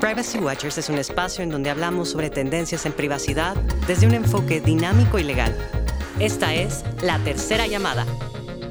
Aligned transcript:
Privacy 0.00 0.38
Watchers 0.38 0.78
es 0.78 0.88
un 0.88 0.96
espacio 0.96 1.44
en 1.44 1.50
donde 1.50 1.68
hablamos 1.68 2.08
sobre 2.08 2.30
tendencias 2.30 2.86
en 2.86 2.92
privacidad 2.92 3.54
desde 3.86 4.06
un 4.06 4.14
enfoque 4.14 4.60
dinámico 4.60 5.18
y 5.18 5.24
legal. 5.24 5.54
Esta 6.18 6.54
es 6.54 6.84
la 7.02 7.18
tercera 7.18 7.66
llamada. 7.66 8.06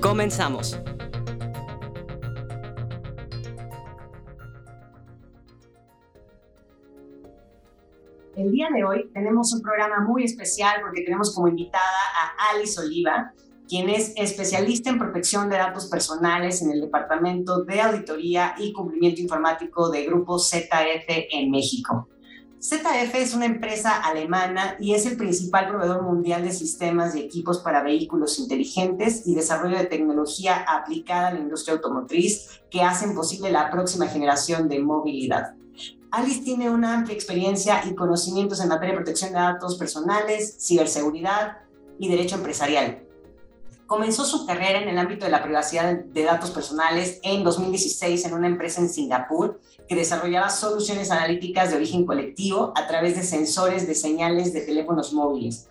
Comenzamos. 0.02 0.80
El 8.36 8.52
día 8.52 8.70
de 8.74 8.84
hoy 8.84 9.10
tenemos 9.14 9.54
un 9.54 9.62
programa 9.62 10.00
muy 10.00 10.24
especial 10.24 10.82
porque 10.82 11.02
tenemos 11.02 11.36
como 11.36 11.48
invitada 11.48 11.84
a 11.84 12.56
Alice 12.56 12.80
Oliva, 12.80 13.34
quien 13.70 13.88
es 13.88 14.14
especialista 14.16 14.90
en 14.90 14.98
protección 14.98 15.48
de 15.48 15.58
datos 15.58 15.86
personales 15.86 16.64
en 16.64 16.72
el 16.72 16.82
Departamento 16.82 17.64
de 17.64 17.82
Auditoría 17.82 18.56
y 18.58 18.74
Cumplimiento 18.74 19.22
Informático 19.22 19.92
de 19.92 20.06
Grupo 20.06 20.40
ZF 20.40 21.08
en 21.32 21.52
México. 21.52 22.08
ZF 22.60 23.16
es 23.16 23.36
una 23.36 23.46
empresa 23.46 24.02
alemana 24.02 24.76
y 24.80 24.96
es 24.96 25.06
el 25.06 25.16
principal 25.16 25.70
proveedor 25.70 26.02
mundial 26.02 26.44
de 26.44 26.52
sistemas 26.52 27.16
y 27.16 27.22
equipos 27.22 27.60
para 27.60 27.84
vehículos 27.84 28.40
inteligentes 28.40 29.26
y 29.28 29.36
desarrollo 29.36 29.78
de 29.78 29.86
tecnología 29.86 30.66
aplicada 30.68 31.28
a 31.28 31.34
la 31.36 31.40
industria 31.40 31.76
automotriz 31.76 32.60
que 32.72 32.82
hacen 32.82 33.14
posible 33.14 33.52
la 33.52 33.70
próxima 33.70 34.08
generación 34.08 34.68
de 34.68 34.80
movilidad. 34.80 35.54
Alice 36.12 36.42
tiene 36.42 36.72
una 36.72 36.96
amplia 36.96 37.16
experiencia 37.16 37.84
y 37.86 37.94
conocimientos 37.94 38.60
en 38.62 38.70
materia 38.70 38.94
de 38.94 39.02
protección 39.02 39.32
de 39.32 39.40
datos 39.40 39.78
personales, 39.78 40.58
ciberseguridad 40.60 41.60
y 42.00 42.10
derecho 42.10 42.36
empresarial. 42.36 43.09
Comenzó 43.90 44.24
su 44.24 44.46
carrera 44.46 44.80
en 44.80 44.88
el 44.88 45.00
ámbito 45.00 45.26
de 45.26 45.32
la 45.32 45.42
privacidad 45.42 45.96
de 45.96 46.24
datos 46.24 46.52
personales 46.52 47.20
en 47.24 47.44
2016 47.44 48.24
en 48.24 48.36
una 48.36 48.46
empresa 48.46 48.82
en 48.82 48.88
Singapur 48.88 49.60
que 49.88 49.96
desarrollaba 49.96 50.52
soluciones 50.52 51.10
analíticas 51.10 51.72
de 51.72 51.78
origen 51.78 52.06
colectivo 52.06 52.72
a 52.76 52.86
través 52.86 53.16
de 53.16 53.24
sensores 53.24 53.88
de 53.88 53.96
señales 53.96 54.54
de 54.54 54.62
teléfonos 54.62 55.12
móviles. 55.12 55.68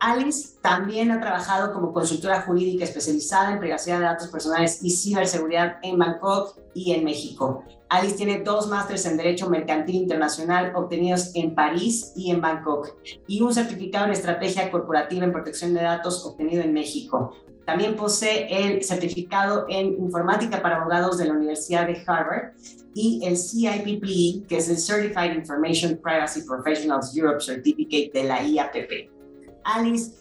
Alice 0.00 0.56
también 0.62 1.10
ha 1.10 1.20
trabajado 1.20 1.72
como 1.72 1.92
consultora 1.92 2.42
jurídica 2.42 2.84
especializada 2.84 3.52
en 3.52 3.58
privacidad 3.58 3.98
de 3.98 4.04
datos 4.04 4.28
personales 4.28 4.78
y 4.82 4.90
ciberseguridad 4.90 5.78
en 5.82 5.98
Bangkok 5.98 6.56
y 6.72 6.92
en 6.92 7.04
México. 7.04 7.64
Alice 7.88 8.16
tiene 8.16 8.40
dos 8.40 8.68
másteres 8.68 9.06
en 9.06 9.16
Derecho 9.16 9.50
Mercantil 9.50 9.96
Internacional 9.96 10.72
obtenidos 10.76 11.32
en 11.34 11.54
París 11.54 12.12
y 12.14 12.30
en 12.30 12.40
Bangkok 12.40 12.94
y 13.26 13.40
un 13.40 13.52
certificado 13.52 14.06
en 14.06 14.12
Estrategia 14.12 14.70
Corporativa 14.70 15.24
en 15.24 15.32
Protección 15.32 15.74
de 15.74 15.82
Datos 15.82 16.24
obtenido 16.24 16.62
en 16.62 16.72
México. 16.72 17.34
También 17.64 17.96
posee 17.96 18.46
el 18.50 18.84
certificado 18.84 19.66
en 19.68 19.94
Informática 19.94 20.62
para 20.62 20.76
Abogados 20.76 21.18
de 21.18 21.26
la 21.26 21.32
Universidad 21.32 21.86
de 21.86 22.02
Harvard 22.06 22.52
y 22.94 23.20
el 23.26 23.36
CIPP, 23.36 24.46
que 24.46 24.58
es 24.58 24.68
el 24.68 24.78
Certified 24.78 25.34
Information 25.34 25.98
Privacy 26.02 26.42
Professionals 26.42 27.16
Europe 27.16 27.40
Certificate 27.40 28.10
de 28.14 28.24
la 28.24 28.42
IAPP. 28.42 29.17
Alice, 29.64 30.12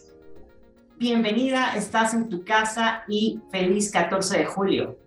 bienvenida, 0.98 1.76
estás 1.76 2.14
en 2.14 2.30
tu 2.30 2.44
casa 2.44 3.04
y 3.08 3.40
feliz 3.52 3.92
14 3.92 4.40
de 4.40 4.46
julio. 4.46 4.98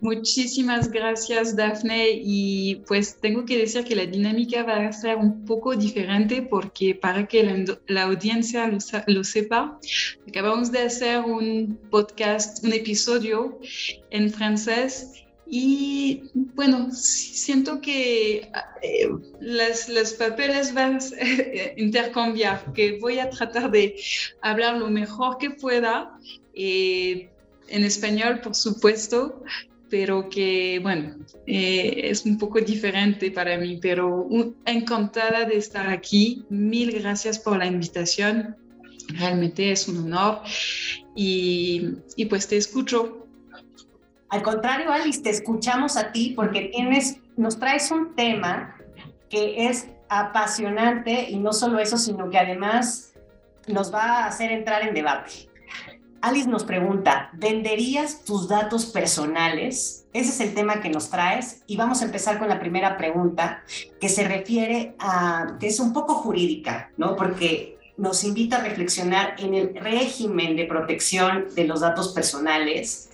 Muchísimas 0.00 0.90
gracias, 0.90 1.56
Daphne. 1.56 2.20
Y 2.22 2.76
pues 2.86 3.18
tengo 3.18 3.44
que 3.44 3.58
decir 3.58 3.84
que 3.84 3.96
la 3.96 4.06
dinámica 4.06 4.62
va 4.62 4.86
a 4.86 4.92
ser 4.92 5.16
un 5.16 5.44
poco 5.44 5.74
diferente 5.74 6.42
porque 6.42 6.94
para 6.94 7.26
que 7.26 7.66
la, 7.88 8.02
audiencia 8.02 8.70
lo, 9.06 9.24
sepa, 9.24 9.78
acabamos 10.28 10.70
de 10.70 10.80
hacer 10.80 11.20
un 11.20 11.78
podcast, 11.90 12.62
un 12.62 12.72
episodio 12.74 13.58
en 14.10 14.30
francés 14.30 15.25
y 15.48 16.22
bueno, 16.34 16.88
siento 16.92 17.80
que 17.80 18.50
eh, 18.82 19.08
las, 19.40 19.88
los 19.88 20.12
papeles 20.14 20.74
van 20.74 20.96
a 20.96 21.00
intercambiar, 21.76 22.72
que 22.72 22.98
voy 22.98 23.20
a 23.20 23.30
tratar 23.30 23.70
de 23.70 23.96
hablar 24.42 24.78
lo 24.78 24.90
mejor 24.90 25.38
que 25.38 25.50
pueda. 25.50 26.18
Eh, 26.54 27.28
en 27.68 27.84
español, 27.84 28.40
por 28.42 28.54
supuesto, 28.54 29.42
pero 29.90 30.28
que, 30.28 30.78
bueno, 30.82 31.16
eh, 31.46 32.00
es 32.04 32.24
un 32.24 32.38
poco 32.38 32.60
diferente 32.60 33.30
para 33.30 33.56
mí, 33.58 33.78
pero 33.80 34.28
encantada 34.64 35.44
de 35.44 35.56
estar 35.56 35.88
aquí. 35.88 36.44
Mil 36.48 36.92
gracias 37.00 37.38
por 37.38 37.58
la 37.58 37.66
invitación. 37.66 38.56
Realmente 39.08 39.70
es 39.70 39.86
un 39.86 39.98
honor 39.98 40.40
y 41.14 42.24
pues 42.28 42.48
te 42.48 42.56
escucho. 42.56 43.25
Al 44.36 44.42
contrario, 44.42 44.92
Alice, 44.92 45.22
te 45.22 45.30
escuchamos 45.30 45.96
a 45.96 46.12
ti 46.12 46.34
porque 46.36 46.70
tienes, 46.70 47.16
nos 47.38 47.58
traes 47.58 47.90
un 47.90 48.14
tema 48.14 48.76
que 49.30 49.66
es 49.66 49.88
apasionante 50.10 51.30
y 51.30 51.38
no 51.38 51.54
solo 51.54 51.78
eso, 51.78 51.96
sino 51.96 52.28
que 52.28 52.38
además 52.38 53.14
nos 53.66 53.94
va 53.94 54.02
a 54.02 54.26
hacer 54.26 54.52
entrar 54.52 54.86
en 54.86 54.92
debate. 54.92 55.48
Alice 56.20 56.46
nos 56.50 56.64
pregunta, 56.64 57.30
¿venderías 57.32 58.24
tus 58.24 58.46
datos 58.46 58.84
personales? 58.84 60.04
Ese 60.12 60.28
es 60.28 60.40
el 60.40 60.54
tema 60.54 60.82
que 60.82 60.90
nos 60.90 61.08
traes 61.08 61.62
y 61.66 61.78
vamos 61.78 62.02
a 62.02 62.04
empezar 62.04 62.38
con 62.38 62.50
la 62.50 62.60
primera 62.60 62.98
pregunta 62.98 63.62
que 63.98 64.10
se 64.10 64.28
refiere 64.28 64.96
a, 64.98 65.56
que 65.58 65.68
es 65.68 65.80
un 65.80 65.94
poco 65.94 66.12
jurídica, 66.16 66.90
¿no? 66.98 67.16
Porque 67.16 67.78
nos 67.96 68.22
invita 68.22 68.58
a 68.58 68.64
reflexionar 68.64 69.36
en 69.38 69.54
el 69.54 69.74
régimen 69.74 70.56
de 70.56 70.66
protección 70.66 71.46
de 71.54 71.64
los 71.64 71.80
datos 71.80 72.12
personales. 72.12 73.08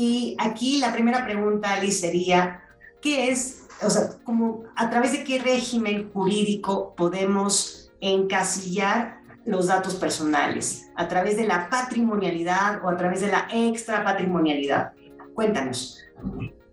Y 0.00 0.36
aquí 0.38 0.78
la 0.78 0.92
primera 0.92 1.24
pregunta, 1.24 1.74
Alice, 1.74 1.98
sería, 1.98 2.62
¿qué 3.02 3.32
es, 3.32 3.66
o 3.82 3.90
sea, 3.90 4.10
como 4.22 4.62
a 4.76 4.88
través 4.90 5.10
de 5.10 5.24
qué 5.24 5.40
régimen 5.40 6.08
jurídico 6.12 6.94
podemos 6.96 7.90
encasillar 8.00 9.18
los 9.44 9.66
datos 9.66 9.96
personales? 9.96 10.88
¿A 10.94 11.08
través 11.08 11.36
de 11.36 11.48
la 11.48 11.68
patrimonialidad 11.68 12.84
o 12.84 12.90
a 12.90 12.96
través 12.96 13.22
de 13.22 13.26
la 13.26 13.48
extra 13.52 14.04
patrimonialidad? 14.04 14.92
Cuéntanos. 15.34 15.98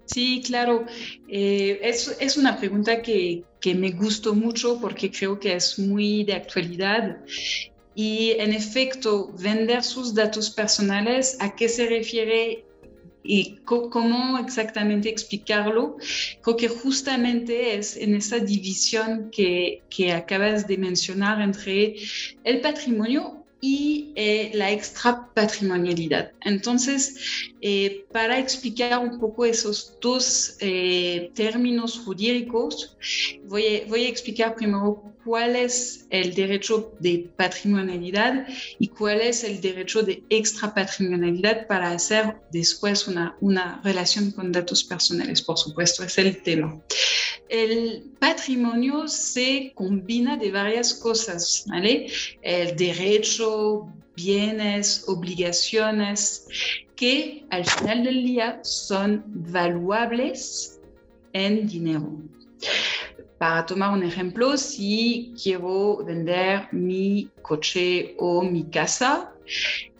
Sí, 0.05 0.43
claro. 0.45 0.85
Eh, 1.27 1.79
es, 1.81 2.15
es, 2.19 2.37
una 2.37 2.55
pregunta 2.57 3.01
que, 3.01 3.43
que 3.59 3.73
me 3.73 3.89
gustó 3.89 4.35
mucho 4.35 4.79
porque 4.79 5.09
creo 5.09 5.39
que 5.39 5.55
es 5.55 5.79
muy 5.79 6.25
de 6.25 6.35
actualidad. 6.35 7.17
Y 7.95 8.33
en 8.37 8.53
efecto, 8.53 9.33
vender 9.39 9.81
sus 9.81 10.13
datos 10.13 10.51
personales, 10.51 11.37
¿a 11.39 11.55
qué 11.55 11.67
se 11.67 11.87
refiere 11.87 12.65
y 13.25 13.57
cómo 13.65 14.37
exactamente 14.37 15.09
explicarlo, 15.09 15.97
creo 16.41 16.57
que 16.57 16.67
justamente 16.67 17.75
es 17.75 17.97
en 17.97 18.15
esa 18.15 18.39
división 18.39 19.29
que, 19.31 19.83
que 19.89 20.13
acabas 20.13 20.67
de 20.67 20.77
mencionar 20.77 21.41
entre 21.41 21.95
el 22.43 22.61
patrimonio 22.61 23.34
y 23.61 24.11
eh, 24.15 24.51
la 24.53 24.71
extra 24.71 25.29
patrimonialidad. 25.33 26.31
Entonces, 26.41 27.51
eh, 27.61 28.05
para 28.11 28.39
explicar 28.39 28.99
un 28.99 29.19
poco 29.19 29.45
esos 29.45 29.97
dos 30.01 30.57
eh, 30.59 31.31
términos 31.33 31.99
jurídicos, 31.99 32.95
voy 33.45 33.83
voy 33.89 34.05
a 34.05 34.09
explicar 34.09 34.55
primero 34.55 35.15
cuál 35.25 35.55
es 35.55 36.05
el 36.11 36.35
derecho 36.35 36.93
de 36.99 37.27
patrimonialidad 37.35 38.47
y 38.77 38.87
cuál 38.89 39.21
es 39.21 39.43
el 39.43 39.59
derecho 39.59 40.03
de 40.03 40.23
extrapatrimonialidad 40.29 41.65
para 41.65 41.91
hacer 41.91 42.35
después 42.51 43.07
una, 43.07 43.35
una 43.41 43.81
relación 43.83 44.31
con 44.31 44.51
datos 44.51 44.83
personales, 44.83 45.41
por 45.41 45.57
supuesto, 45.57 46.03
es 46.03 46.17
el 46.19 46.43
tema. 46.43 46.79
El 47.49 48.03
patrimonio 48.19 49.07
se 49.07 49.71
combina 49.75 50.35
de 50.35 50.51
varias 50.51 50.93
cosas, 50.95 51.63
¿vale? 51.67 52.07
El 52.41 52.75
derecho, 52.75 53.44
bienes, 54.15 55.03
obligaciones, 55.07 56.47
que 56.95 57.45
al 57.49 57.65
final 57.65 58.03
del 58.03 58.23
día 58.23 58.59
son 58.63 59.23
valuables 59.51 60.79
en 61.33 61.67
dinero. 61.67 62.17
Para 63.37 63.65
tomar 63.65 63.91
un 63.93 64.03
ejemplo, 64.03 64.57
si 64.57 65.33
quiero 65.41 65.97
vender 66.05 66.69
mi 66.71 67.29
coche 67.41 68.15
o 68.17 68.41
mi 68.41 68.63
casa, 68.63 69.33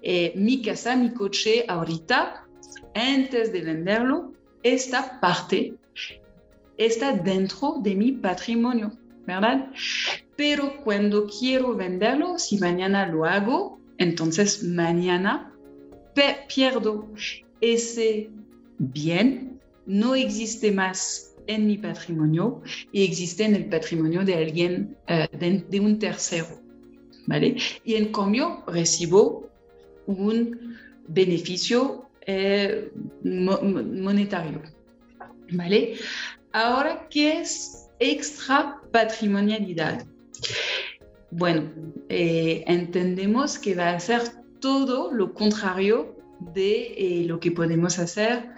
eh, 0.02 0.32
mi 0.36 0.62
casa, 0.62 0.96
mi 0.96 1.10
coche 1.14 1.66
ahorita, 1.68 2.46
antes 2.94 3.52
de 3.52 3.62
venderlo, 3.62 4.32
esta 4.64 5.20
parte 5.20 5.74
está 6.78 7.14
dentro 7.14 7.76
de 7.82 7.94
mi 7.96 8.14
patrimonio, 8.14 8.92
¿verdad? 9.26 9.70
Pero 10.36 10.78
cuando 10.84 11.28
quiero 11.28 11.76
venderlo, 11.76 12.38
si 12.38 12.58
mañana 12.58 13.08
lo 13.08 13.26
hago, 13.26 13.80
entonces 13.98 14.64
mañana 14.64 15.54
pierdo 16.48 17.08
ese 17.62 18.30
bien, 18.78 19.60
no 19.86 20.16
existe 20.16 20.72
más 20.72 21.36
en 21.48 21.68
mi 21.68 21.78
patrimonio 21.78 22.62
y 22.92 23.04
existe 23.04 23.46
en 23.46 23.56
el 23.56 23.66
patrimonio 23.66 24.24
de 24.26 24.36
alguien, 24.36 24.98
eh, 25.08 25.28
de, 25.70 25.80
un 25.80 26.00
tercero. 26.00 26.48
¿vale? 27.28 27.58
Y 27.84 27.96
en 27.96 28.12
cambio 28.12 28.64
recibo 28.68 29.50
un 30.08 30.78
beneficio 31.08 32.10
eh, 32.26 32.92
monetario. 33.24 34.62
¿Vale? 35.52 35.96
Ahora, 36.52 37.08
¿qué 37.10 37.42
es 37.42 37.88
extra 38.00 38.82
patrimonialidad? 38.92 40.06
Bueno, 41.32 41.72
eh, 42.10 42.64
entendemos 42.68 43.58
que 43.60 43.76
va 43.76 43.92
a 43.92 44.00
ser 44.00 44.22
todo 44.60 45.12
lo 45.12 45.34
contrario 45.34 46.16
de 46.54 46.94
eh, 46.98 47.24
lo 47.26 47.40
que 47.40 47.52
podemos 47.52 48.00
hacer 48.00 48.50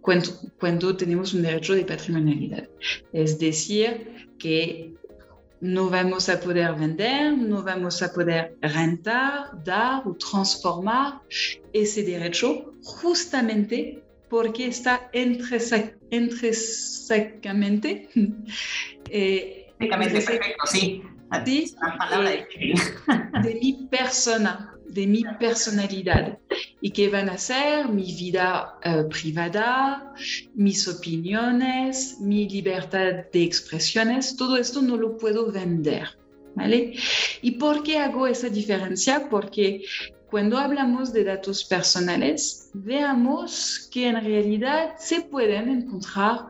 cuando, 0.00 0.28
cuando 0.58 0.96
tenemos 0.96 1.34
un 1.34 1.42
derecho 1.42 1.74
de 1.74 1.84
patrimonialidad. 1.84 2.68
Es 3.12 3.38
decir, 3.38 4.28
que 4.38 4.94
no 5.60 5.88
vamos 5.88 6.28
a 6.28 6.40
poder 6.40 6.74
vender, 6.74 7.38
no 7.38 7.62
vamos 7.62 8.02
a 8.02 8.12
poder 8.12 8.56
rentar, 8.60 9.62
dar 9.64 10.02
o 10.06 10.14
transformar 10.14 11.20
ese 11.72 12.02
derecho 12.02 12.74
justamente 12.82 14.02
porque 14.28 14.66
está 14.66 15.08
intrínsecamente 15.12 18.08
eh, 19.08 19.72
perfecto, 19.78 20.66
sí. 20.66 21.02
de 23.42 23.54
mi 23.60 23.88
persona, 23.90 24.74
de 24.88 25.06
mi 25.06 25.24
personalidad 25.38 26.38
y 26.80 26.90
que 26.90 27.08
van 27.08 27.28
a 27.28 27.38
ser 27.38 27.88
mi 27.88 28.14
vida 28.14 28.78
uh, 28.84 29.08
privada, 29.08 30.12
mis 30.54 30.86
opiniones, 30.86 32.18
mi 32.20 32.48
libertad 32.48 33.24
de 33.32 33.42
expresiones, 33.42 34.36
todo 34.36 34.56
esto 34.56 34.82
no 34.82 34.96
lo 34.96 35.16
puedo 35.16 35.50
vender. 35.50 36.08
¿Vale? 36.56 36.94
¿Y 37.42 37.52
por 37.52 37.82
qué 37.82 37.98
hago 37.98 38.28
esa 38.28 38.48
diferencia? 38.48 39.28
Porque 39.28 39.82
cuando 40.30 40.56
hablamos 40.56 41.12
de 41.12 41.24
datos 41.24 41.64
personales, 41.64 42.70
veamos 42.74 43.88
que 43.90 44.06
en 44.06 44.24
realidad 44.24 44.94
se 44.98 45.22
pueden 45.22 45.68
encontrar 45.68 46.46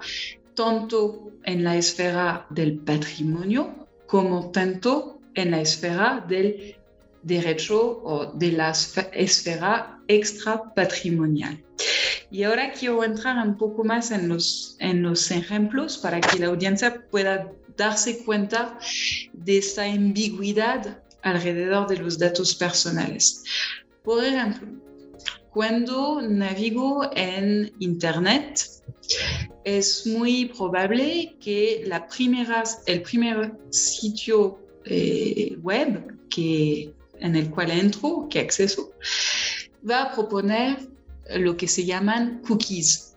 tanto 0.54 1.32
en 1.44 1.64
la 1.64 1.76
esfera 1.76 2.46
del 2.50 2.80
patrimonio 2.80 3.83
como 4.14 4.52
tanto 4.52 5.18
en 5.34 5.50
la 5.50 5.60
esfera 5.60 6.24
del 6.28 6.76
derecho 7.24 8.00
o 8.04 8.26
de 8.26 8.52
la 8.52 8.70
esfera 8.70 9.98
extrapatrimonial. 10.06 11.60
Y 12.30 12.44
ahora 12.44 12.70
quiero 12.70 13.02
entrar 13.02 13.44
un 13.44 13.58
poco 13.58 13.82
más 13.82 14.12
en 14.12 14.28
los, 14.28 14.76
en 14.78 15.02
los 15.02 15.32
ejemplos 15.32 15.98
para 15.98 16.20
que 16.20 16.38
la 16.38 16.46
audiencia 16.46 17.04
pueda 17.10 17.50
darse 17.76 18.24
cuenta 18.24 18.78
de 19.32 19.58
esta 19.58 19.82
ambigüedad 19.82 21.02
alrededor 21.22 21.88
de 21.88 21.96
los 21.96 22.16
datos 22.16 22.54
personales. 22.54 23.42
Por 24.04 24.24
ejemplo, 24.24 24.68
cuando 25.54 26.20
navigo 26.20 27.08
en 27.14 27.72
Internet, 27.78 28.82
es 29.62 30.04
muy 30.04 30.46
probable 30.46 31.36
que 31.40 31.88
el 32.86 33.02
primer 33.02 33.52
sitio 33.70 34.58
eh, 34.84 35.56
web 35.62 36.18
que 36.28 36.92
en 37.20 37.36
el 37.36 37.48
cual 37.50 37.70
entro, 37.70 38.26
que 38.28 38.40
acceso, 38.40 38.92
va 39.88 40.02
a 40.02 40.12
proponer 40.12 40.88
lo 41.36 41.56
que 41.56 41.68
se 41.68 41.84
llaman 41.84 42.42
cookies. 42.46 43.16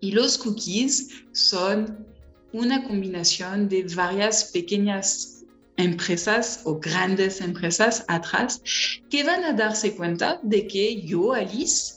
Y 0.00 0.12
los 0.12 0.36
cookies 0.36 1.24
son 1.32 2.06
una 2.52 2.84
combinación 2.84 3.70
de 3.70 3.84
varias 3.96 4.44
pequeñas 4.52 5.37
empresas 5.78 6.60
o 6.64 6.78
grandes 6.78 7.40
empresas 7.40 8.04
atrás 8.08 8.60
que 9.08 9.24
van 9.24 9.44
a 9.44 9.52
darse 9.52 9.94
cuenta 9.94 10.38
de 10.42 10.66
que 10.66 11.00
yo, 11.02 11.32
Alice, 11.32 11.94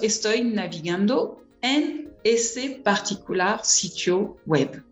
estoy 0.00 0.42
navegando 0.42 1.44
en 1.60 2.10
ese 2.22 2.80
particular 2.82 3.60
sitio 3.64 4.36
web. 4.46 4.82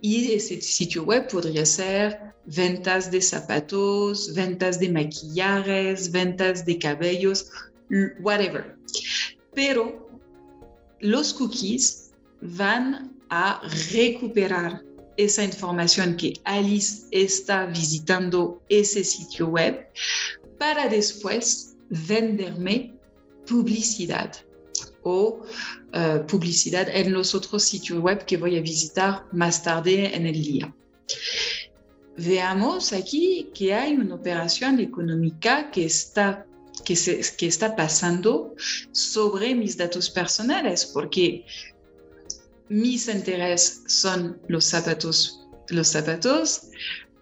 Y 0.00 0.32
ese 0.32 0.60
sitio 0.60 1.04
web 1.04 1.28
podría 1.28 1.64
ser 1.64 2.34
ventas 2.44 3.10
de 3.10 3.20
zapatos, 3.20 4.34
ventas 4.34 4.78
de 4.78 4.88
maquillajes, 4.88 6.10
ventas 6.10 6.64
de 6.66 6.78
cabellos, 6.78 7.50
whatever. 8.20 8.76
Pero 9.54 10.10
los 11.00 11.32
cookies 11.32 12.10
van 12.40 13.12
a 13.30 13.62
recuperar 13.92 14.82
esa 15.16 15.44
información 15.44 16.16
que 16.16 16.34
Alice 16.44 17.06
está 17.10 17.66
visitando 17.66 18.62
ese 18.68 19.04
sitio 19.04 19.48
web 19.48 19.86
para 20.58 20.88
después 20.88 21.76
venderme 21.88 22.94
publicidad 23.46 24.34
o 25.02 25.42
uh, 25.94 26.26
publicidad 26.26 26.88
en 26.88 27.12
los 27.12 27.34
otros 27.34 27.64
sitios 27.64 27.98
web 28.00 28.24
que 28.24 28.36
voy 28.36 28.56
a 28.56 28.62
visitar 28.62 29.26
más 29.32 29.62
tarde 29.62 30.14
en 30.14 30.26
el 30.26 30.42
día. 30.42 30.74
Veamos 32.16 32.92
aquí 32.92 33.50
que 33.54 33.74
hay 33.74 33.94
una 33.94 34.14
operación 34.14 34.80
económica 34.80 35.70
que 35.70 35.86
está, 35.86 36.46
que, 36.84 36.94
se, 36.94 37.22
que 37.36 37.46
está 37.46 37.74
pasando 37.74 38.54
sobre 38.92 39.54
mis 39.54 39.76
datos 39.76 40.10
personales, 40.10 40.86
porque 40.86 41.44
mis 42.68 43.08
intereses 43.08 43.82
son 43.86 44.40
los 44.48 44.64
zapatos, 44.66 45.38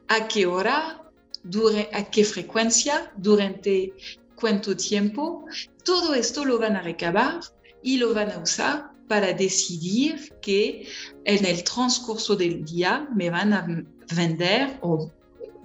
a 0.08 0.28
qué 0.28 0.46
hora, 0.46 1.02
a 1.92 2.10
qué 2.10 2.24
frecuencia, 2.24 3.12
durante 3.16 3.92
cuánto 4.34 4.76
tiempo, 4.76 5.44
todo 5.84 6.14
esto 6.14 6.44
lo 6.44 6.58
van 6.58 6.76
a 6.76 6.82
recabar 6.82 7.40
y 7.82 7.98
lo 7.98 8.14
van 8.14 8.30
a 8.32 8.38
usar 8.38 8.90
para 9.08 9.32
decidir 9.32 10.32
que 10.40 10.86
en 11.24 11.44
el 11.44 11.64
transcurso 11.64 12.36
del 12.36 12.64
día 12.64 13.08
me 13.14 13.28
van 13.30 13.52
a 13.52 13.66
vender 14.14 14.78
o 14.82 15.10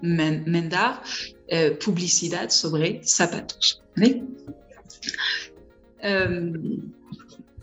mandar 0.02 1.02
eh, 1.48 1.72
publicidad 1.84 2.50
sobre 2.50 3.02
zapatos. 3.04 3.82
Em, 6.00 6.94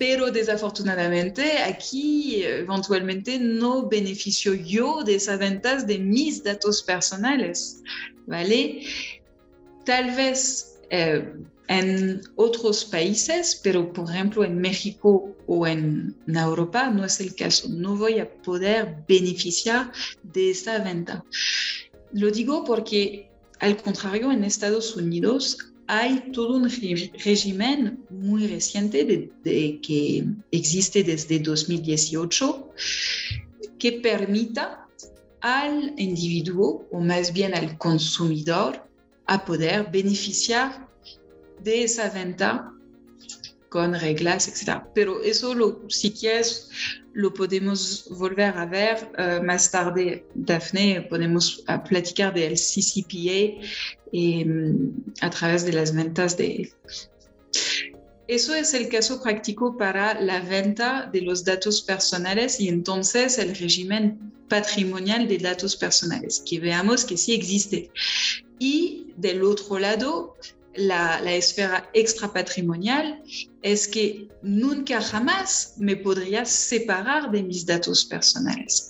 pero 0.03 0.33
desafortunadamente 0.33 1.59
aquí 1.59 2.43
eventualmente 2.43 3.39
no 3.39 3.89
beneficio 3.89 4.53
yo 4.53 5.05
de 5.05 5.15
esas 5.15 5.39
ventas 5.39 5.87
de 5.87 5.97
mis 6.01 6.43
datos 6.43 6.83
personales, 6.83 7.81
¿vale? 8.27 8.83
Tal 9.85 10.17
vez 10.17 10.81
eh, 10.91 11.33
en 11.69 12.21
otros 12.35 12.85
países, 12.85 13.61
pero 13.63 13.93
por 13.93 14.11
ejemplo 14.11 14.43
en 14.43 14.59
México 14.59 15.37
o 15.47 15.69
en, 15.69 16.17
Europa 16.27 16.91
no 16.91 17.05
es 17.05 17.21
el 17.21 17.37
caso. 17.37 17.69
No 17.69 17.95
voy 17.95 18.19
a 18.19 18.29
poder 18.43 19.05
beneficiar 19.07 19.93
de 20.25 20.51
esta 20.51 20.81
venta. 20.81 21.25
Lo 22.13 22.29
digo 22.33 22.65
porque, 22.65 23.31
al 23.61 23.77
contrario, 23.77 24.33
en 24.33 24.43
Estados 24.43 24.97
Unidos 24.97 25.72
hay 25.87 26.31
todo 26.33 26.57
un 26.57 26.71
régimen 27.25 28.05
muy 28.11 28.47
reciente 28.47 29.31
que 29.45 30.25
existe 30.51 31.03
desde 31.03 31.39
2018 31.39 32.71
que 33.79 33.93
permita 33.93 34.87
al 35.41 35.95
individuo 35.99 36.87
o 36.93 37.01
más 37.01 37.33
bien 37.33 37.55
al 37.55 37.77
consumidor 37.79 38.89
a 39.27 39.45
poder 39.45 39.91
beneficiar 39.91 40.89
de 41.63 41.85
esa 41.85 42.09
venta 42.11 42.73
con 43.73 43.95
reglas, 43.99 44.49
etc. 44.49 44.83
Pero 44.95 45.23
eso, 45.23 45.55
lo, 45.55 45.81
si 45.89 46.13
quieres, 46.13 46.69
lo 47.15 47.33
podemos 47.33 48.07
volver 48.11 48.55
a 48.55 48.67
ver 48.67 49.11
uh, 49.19 49.43
más 49.43 49.71
tarde. 49.71 50.27
Daphne, 50.35 51.07
podemos 51.09 51.65
uh, 51.69 51.83
platicar 51.89 52.35
del 52.35 52.53
CCPA 52.53 53.65
um, 54.13 54.93
a 55.23 55.31
través 55.31 55.65
de 55.65 55.73
las 55.73 55.95
ventas 55.95 56.37
de... 56.37 56.71
Eso 58.29 58.55
es 58.55 58.75
el 58.75 58.91
caso 58.91 59.23
práctico 59.23 59.77
para 59.79 60.21
la 60.21 60.41
venta 60.41 61.09
de 61.11 61.23
los 61.23 61.43
datos 61.43 61.81
personales 61.81 62.61
y 62.61 62.69
entonces 62.69 63.39
el 63.39 63.57
régimen 63.57 64.33
patrimonial 64.49 65.27
de 65.29 65.39
datos 65.39 65.77
personales, 65.77 66.43
que 66.47 66.61
veamos 66.61 67.07
que 67.07 67.17
sí 67.17 67.33
existe. 67.33 67.91
Y 68.59 69.07
del 69.17 69.43
otro 69.43 69.79
lado, 69.79 70.37
la, 70.75 71.35
esfera 71.35 71.89
extrapatrimonial 71.93 73.23
es 73.63 73.89
que 73.89 74.29
nunca 74.43 75.01
jamás 75.01 75.75
me 75.77 75.97
podría 75.97 76.45
separar 76.45 77.31
de 77.31 77.43
mis 77.43 77.67
datos 77.67 78.05
personales. 78.05 78.89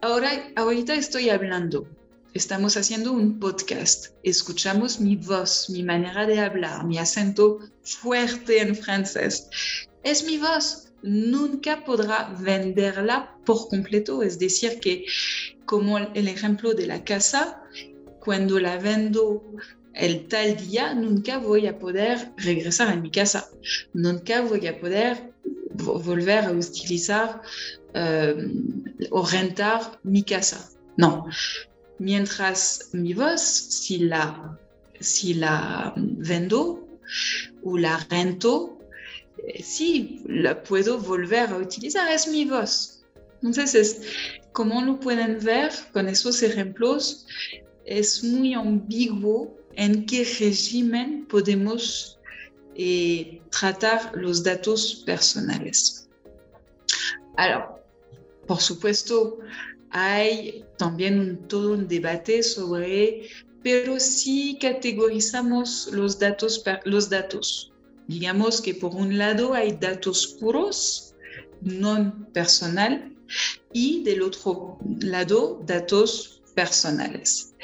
Ahora, 0.00 0.50
ahorita 0.56 0.94
estoy 0.94 1.28
hablando, 1.28 1.86
estamos 2.32 2.76
haciendo 2.76 3.12
un 3.12 3.38
podcast, 3.38 4.14
escuchamos 4.22 5.00
mi 5.00 5.16
voz, 5.16 5.68
mi 5.70 5.82
manera 5.82 6.26
de 6.26 6.40
hablar, 6.40 6.86
mi 6.86 6.98
acento 6.98 7.58
fuerte 7.82 8.60
en 8.60 8.74
francés. 8.76 9.48
Es 10.02 10.24
mi 10.24 10.38
voz, 10.38 10.92
nunca 11.02 11.84
podrá 11.84 12.34
venderla 12.40 13.36
por 13.44 13.68
completo, 13.68 14.22
es 14.22 14.38
decir, 14.38 14.80
que 14.80 15.04
como 15.66 15.98
el 15.98 16.28
ejemplo 16.28 16.72
de 16.72 16.86
la 16.86 17.04
casa, 17.04 17.62
cuando 18.20 18.58
la 18.60 18.76
vendo 18.78 19.42
el 19.94 20.28
tal 20.28 20.56
día 20.56 20.94
nunca 20.94 21.38
voy 21.38 21.66
a 21.66 21.78
poder 21.78 22.32
regresar 22.36 22.88
a 22.88 22.96
mi 22.96 23.10
casa, 23.10 23.48
nunca 23.92 24.40
voy 24.40 24.66
a 24.66 24.78
poder 24.78 25.32
volver 25.74 26.44
a 26.44 26.52
utilizar 26.52 27.42
o 29.10 29.26
rentar 29.26 29.98
mi 30.02 30.22
casa. 30.22 30.70
No. 30.96 31.26
Mientras 31.98 32.90
mi 32.92 33.14
voz, 33.14 33.40
si 33.40 33.98
la, 33.98 34.58
si 35.00 35.34
la 35.34 35.92
vendo 35.96 36.86
o 37.62 37.78
la 37.78 37.98
rento, 38.10 38.78
sí, 39.62 40.22
la 40.26 40.62
puedo 40.62 40.98
volver 40.98 41.50
a 41.50 41.56
utilizar, 41.56 42.10
es 42.10 42.28
mi 42.28 42.44
voz. 42.44 43.02
Entonces, 43.42 44.02
como 44.52 44.82
lo 44.82 45.00
pueden 45.00 45.42
ver 45.42 45.70
con 45.92 46.08
esos 46.08 46.42
ejemplos, 46.42 47.26
es 47.84 48.22
muy 48.22 48.54
ambiguo 48.54 49.59
en 49.76 50.06
qué 50.06 50.24
régimen 50.38 51.26
podemos 51.26 52.18
eh, 52.74 53.40
tratar 53.50 54.12
los 54.14 54.42
datos 54.42 55.02
personales. 55.06 56.08
Ahora, 57.36 57.76
por 58.46 58.60
supuesto, 58.60 59.38
hay 59.90 60.64
también 60.78 61.46
todo 61.48 61.72
un 61.72 61.88
debate 61.88 62.42
sobre, 62.42 63.28
pero 63.62 64.00
si 64.00 64.58
categorizamos 64.60 65.88
los 65.92 66.18
datos, 66.18 66.62
los 66.84 67.10
datos, 67.10 67.72
digamos 68.08 68.60
que 68.60 68.74
por 68.74 68.94
un 68.94 69.18
lado 69.18 69.54
hay 69.54 69.72
datos 69.72 70.36
puros, 70.40 71.14
no 71.60 72.26
personal, 72.32 73.14
y 73.72 74.02
del 74.02 74.22
otro 74.22 74.78
lado 75.00 75.62
datos 75.66 76.42
personales. 76.54 77.54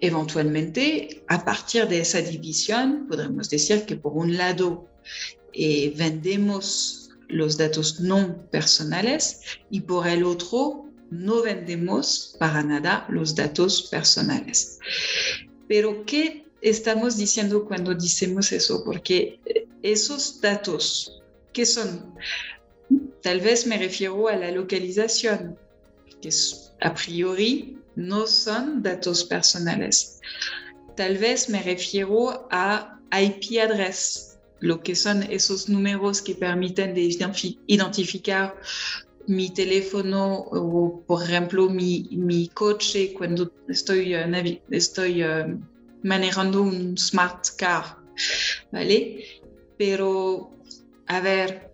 Eventualmente, 0.00 1.24
a 1.26 1.44
partir 1.44 1.88
de 1.88 2.00
esa 2.00 2.20
división, 2.20 3.06
podremos 3.08 3.50
decir 3.50 3.84
que 3.84 3.96
por 3.96 4.12
un 4.12 4.36
lado 4.36 4.88
eh, 5.52 5.92
vendemos 5.96 7.10
los 7.28 7.56
datos 7.56 8.00
no 8.00 8.48
personales 8.50 9.40
y 9.70 9.80
por 9.80 10.06
el 10.06 10.24
otro 10.24 10.86
no 11.10 11.42
vendemos 11.42 12.36
para 12.38 12.62
nada 12.62 13.06
los 13.08 13.34
datos 13.34 13.88
personales. 13.90 14.78
Pero, 15.66 16.04
¿qué 16.04 16.44
estamos 16.60 17.16
diciendo 17.16 17.64
cuando 17.64 17.94
decimos 17.94 18.52
eso? 18.52 18.84
Porque 18.84 19.40
esos 19.82 20.40
datos, 20.40 21.22
¿qué 21.52 21.66
son? 21.66 22.14
Tal 23.22 23.40
vez 23.40 23.66
me 23.66 23.78
refiero 23.78 24.28
a 24.28 24.36
la 24.36 24.50
localización, 24.50 25.58
que 26.20 26.30
a 26.80 26.94
priori 26.94 27.77
no 27.98 28.26
son 28.26 28.82
datos 28.82 29.24
personales. 29.24 30.20
Tal 30.96 31.18
vez 31.18 31.48
me 31.48 31.62
refiero 31.62 32.48
a 32.50 32.98
IP 33.12 33.58
address, 33.60 34.38
lo 34.60 34.80
que 34.80 34.94
son 34.94 35.22
esos 35.24 35.68
números 35.68 36.22
que 36.22 36.34
permiten 36.34 36.94
de 36.94 37.02
identificar 37.66 38.56
mi 39.26 39.50
teléfono 39.50 40.46
o, 40.50 41.02
por 41.06 41.22
ejemplo, 41.22 41.68
mi, 41.68 42.08
mi 42.12 42.48
coche 42.48 43.12
cuando 43.12 43.52
estoy, 43.68 44.14
uh, 44.14 44.58
estoy 44.70 45.22
uh, 45.22 45.60
manejando 46.02 46.62
un 46.62 46.96
smart 46.96 47.48
car, 47.58 47.98
¿vale? 48.72 49.24
Pero, 49.76 50.50
a 51.06 51.20
ver, 51.20 51.70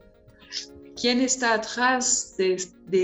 quién 1.01 1.21
está 1.21 1.55
atrás 1.55 2.35
de, 2.39 2.57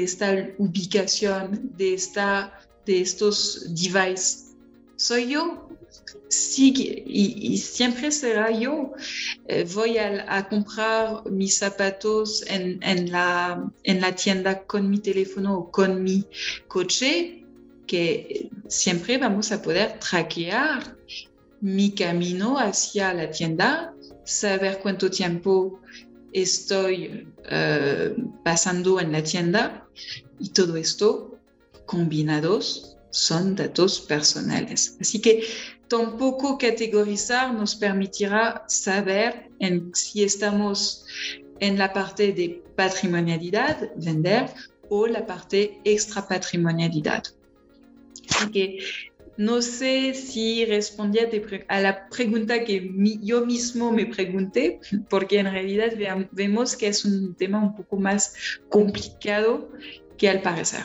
esta 0.02 0.48
ubicación, 0.58 1.72
de, 1.76 1.94
esta, 1.94 2.58
de 2.90 3.00
estos 3.00 3.66
devices. 3.68 4.56
Soy 4.96 5.28
yo. 5.28 5.68
Y, 6.28 7.58
siempre 7.58 8.10
será 8.10 8.50
yo. 8.50 8.92
Eh, 9.48 9.66
voy 9.74 9.98
a, 9.98 10.48
comprar 10.48 11.24
mis 11.30 11.58
zapatos 11.58 12.44
en, 12.46 12.78
en, 12.82 13.10
la, 13.10 13.64
en 13.84 14.00
la 14.00 14.14
tienda 14.14 14.62
con 14.64 14.90
mi 14.90 14.98
teléfono 14.98 15.58
o 15.58 15.70
con 15.70 16.02
mi 16.02 16.24
coche, 16.68 17.44
que 17.86 18.50
siempre 18.68 19.18
vamos 19.18 19.50
a 19.52 19.60
poder 19.62 19.98
traquear 19.98 20.96
mi 21.60 21.92
camino 21.92 22.58
hacia 22.58 23.12
la 23.14 23.30
tienda, 23.30 23.94
saber 24.24 24.78
cuánto 24.82 25.10
tiempo 25.10 25.80
estoy 26.32 27.26
eh, 27.50 28.14
pasando 28.44 29.00
en 29.00 29.12
la 29.12 29.22
tienda 29.22 29.88
y 30.38 30.50
todo 30.50 30.76
esto 30.76 31.29
combinados 31.90 32.96
son 33.10 33.56
datos 33.56 34.00
personales. 34.00 34.96
Así 35.00 35.20
que 35.20 35.42
tampoco 35.88 36.56
categorizar 36.56 37.52
nos 37.52 37.74
permitirá 37.74 38.64
saber 38.68 39.50
en, 39.58 39.92
si 39.92 40.22
estamos 40.22 41.04
en 41.58 41.76
la 41.76 41.92
parte 41.92 42.32
de 42.32 42.62
patrimonialidad, 42.76 43.90
vender, 43.96 44.50
o 44.88 45.06
la 45.06 45.26
parte 45.26 45.80
extra 45.84 46.26
patrimonialidad. 46.26 47.24
Así 48.28 48.50
que 48.52 48.78
no 49.36 49.62
sé 49.62 50.14
si 50.14 50.64
respondí 50.66 51.18
a, 51.68 51.80
la 51.80 52.08
pregunta 52.08 52.64
que 52.64 52.90
yo 53.22 53.46
mismo 53.46 53.90
me 53.90 54.06
pregunté, 54.06 54.80
porque 55.08 55.38
en 55.38 55.50
realidad 55.50 55.92
vemos 56.32 56.76
que 56.76 56.88
es 56.88 57.04
un 57.04 57.34
tema 57.34 57.58
un 57.60 57.74
poco 57.74 57.96
más 57.96 58.34
complicado 58.68 59.68
que 60.18 60.28
al 60.28 60.42
parecer. 60.42 60.84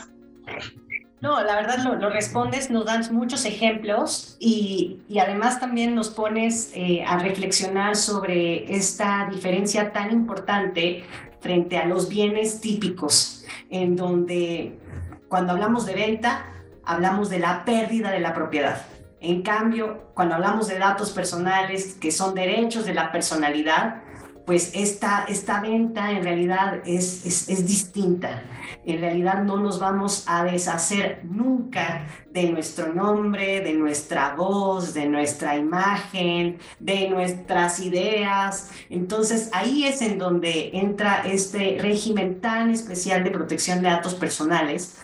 No, 1.26 1.42
la 1.42 1.56
verdad 1.56 1.78
lo, 1.78 2.08
respondes, 2.08 2.70
nos 2.70 2.84
dan 2.84 3.02
muchos 3.12 3.46
ejemplos 3.46 4.36
y, 4.38 5.00
además 5.20 5.58
también 5.58 5.96
nos 5.96 6.08
pones 6.08 6.70
eh, 6.72 7.02
a 7.04 7.18
reflexionar 7.18 7.96
sobre 7.96 8.72
esta 8.72 9.28
diferencia 9.28 9.92
tan 9.92 10.12
importante 10.12 11.04
frente 11.40 11.78
a 11.78 11.84
los 11.84 12.08
bienes 12.08 12.60
típicos, 12.60 13.44
en 13.70 13.96
donde 13.96 14.78
cuando 15.26 15.54
hablamos 15.54 15.84
de 15.84 15.94
venta, 15.94 16.46
hablamos 16.84 17.28
de 17.28 17.40
la 17.40 17.64
pérdida 17.64 18.12
de 18.12 18.20
la 18.20 18.32
propiedad. 18.32 18.82
En 19.20 19.42
cambio, 19.42 20.12
cuando 20.14 20.36
hablamos 20.36 20.68
de 20.68 20.78
datos 20.78 21.10
personales, 21.10 21.94
que 22.00 22.12
son 22.12 22.36
derechos 22.36 22.84
de 22.84 22.94
la 22.94 23.10
personalidad, 23.10 24.04
pues 24.46 24.70
esta, 24.74 25.24
esta 25.28 25.60
venta 25.60 26.12
en 26.12 26.22
realidad 26.22 26.80
es, 26.86 27.26
es, 27.26 27.66
distinta. 27.66 28.44
En 28.84 29.00
realidad 29.00 29.42
no 29.42 29.56
nos 29.56 29.80
vamos 29.80 30.24
a 30.28 30.44
deshacer 30.44 31.20
nunca 31.24 32.06
de 32.30 32.50
nuestro 32.50 32.94
nombre, 32.94 33.60
de 33.60 33.74
nuestra 33.74 34.36
voz, 34.36 34.94
de 34.94 35.06
nuestra 35.06 35.56
imagen, 35.56 36.58
de 36.78 37.10
nuestras 37.10 37.80
ideas. 37.80 38.70
Entonces 38.88 39.50
ahí 39.52 39.84
es 39.84 40.00
en 40.00 40.16
donde 40.16 40.70
entra 40.74 41.22
este 41.26 41.78
régimen 41.80 42.40
tan 42.40 42.70
especial 42.70 43.24
de 43.24 43.32
protección 43.32 43.82
de 43.82 43.88
datos 43.88 44.14
personales 44.14 44.98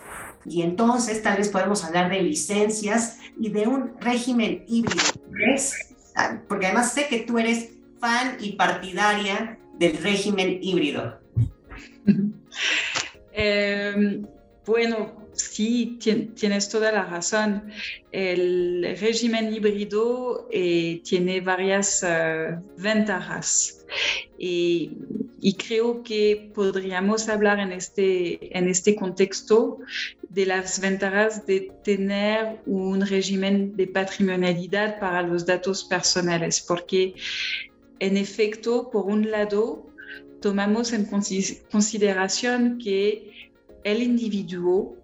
y 0.45 0.61
entonces 0.61 1.21
tal 1.21 1.37
vez 1.37 1.49
podemos 1.49 1.83
hablar 1.83 2.09
de 2.09 2.21
licencias 2.21 3.17
y 3.37 3.49
de 3.49 3.67
un 3.67 3.93
régimen 3.99 4.63
híbrido. 4.67 5.03
Ah, 6.15 6.37
porque 6.47 6.67
además 6.67 6.93
sé 6.93 7.07
que 7.07 7.19
tú 7.19 7.39
eres 7.39 7.71
fan 8.03 8.35
y 8.41 8.51
partidaria 8.51 9.57
del 9.79 9.95
régimen 9.97 10.59
híbrido. 10.61 11.19
Em, 13.35 14.27
bueno, 14.63 15.27
sí, 15.33 15.97
tienes 16.35 16.69
toda 16.69 16.91
la 16.91 17.05
razón. 17.05 17.71
El 18.11 18.95
régimen 18.99 19.51
híbrido 19.51 20.47
eh, 20.51 21.01
tiene 21.03 21.41
varias 21.41 22.03
uh, 22.03 22.61
ventajas 22.77 23.85
y, 24.37 24.91
y, 25.41 25.53
creo 25.53 26.03
que 26.03 26.51
podríamos 26.53 27.27
hablar 27.27 27.59
en 27.59 27.71
este, 27.71 28.55
en 28.55 28.67
este 28.67 28.95
contexto 28.95 29.79
de 30.29 30.45
las 30.45 30.79
ventajas 30.79 31.47
de 31.47 31.71
tener 31.83 32.59
un 32.67 33.01
régimen 33.01 33.75
de 33.75 33.87
patrimonialidad 33.87 34.99
para 34.99 35.23
los 35.23 35.43
datos 35.47 35.83
personales, 35.85 36.61
porque 36.61 37.15
en 37.99 38.17
efecto, 38.17 38.89
por 38.91 39.05
un 39.05 39.31
lado, 39.31 39.85
tomamos 40.41 40.93
en 40.93 41.05
consideración 41.05 42.77
que 42.77 43.51
el 43.83 44.01
individuo 44.01 44.97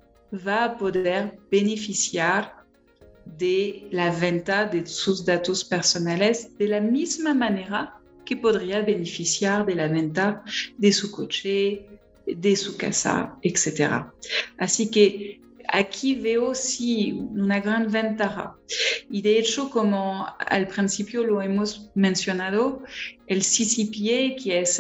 va 0.46 0.66
a 0.66 0.78
poder 0.78 1.40
beneficiar 1.50 2.60
de 3.38 3.88
la 3.92 4.12
venta 4.12 4.66
de 4.66 4.86
sus 4.86 5.24
datos 5.26 5.64
personales 5.64 6.58
de 6.58 6.68
la 6.68 6.82
misma 6.82 7.34
manera 7.34 7.96
que 8.26 8.38
podría 8.38 8.82
beneficiar 8.82 9.66
de 9.66 9.76
la 9.76 9.88
venta 9.88 10.44
de 10.78 10.92
su 10.92 11.12
coche, 11.12 11.86
de 12.26 12.56
su 12.56 12.78
casa, 12.78 13.36
etc. 13.42 14.06
Así 14.58 14.90
que 14.92 15.42
aquí 15.72 16.16
veo 16.16 16.54
sí 16.56 17.12
una 17.32 17.60
gran 17.60 17.92
ventaja. 17.92 18.56
Y 19.10 19.22
de 19.22 19.40
hecho, 19.40 19.70
como 19.70 20.28
al 20.38 20.68
principio 20.68 21.24
lo 21.24 21.42
hemos 21.42 21.90
mencionado, 21.96 22.84
el 23.28 23.40
CCPA, 23.40 24.36
que 24.42 24.62
es 24.62 24.80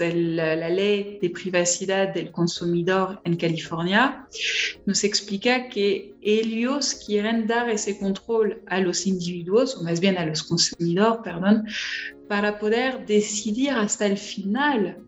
la 0.00 0.68
ley 0.68 1.18
de 1.22 1.30
privacidad 1.30 2.12
del 2.12 2.30
consumidor 2.30 3.20
en 3.24 3.36
California, 3.36 4.26
nos 4.84 5.02
explica 5.04 5.68
que 5.68 6.14
ellos 6.20 7.02
quieren 7.06 7.46
dar 7.46 7.70
ese 7.70 7.98
control 7.98 8.62
a 8.66 8.78
los 8.80 9.06
individuos, 9.06 9.76
o 9.76 9.82
más 9.82 10.00
bien 10.00 10.18
a 10.18 10.26
los 10.26 10.42
consumidores, 10.42 11.20
perdón, 11.24 11.66
para 12.28 12.58
poder 12.58 13.06
decidir 13.06 13.70
hasta 13.70 14.06
el 14.06 14.18
final 14.18 14.98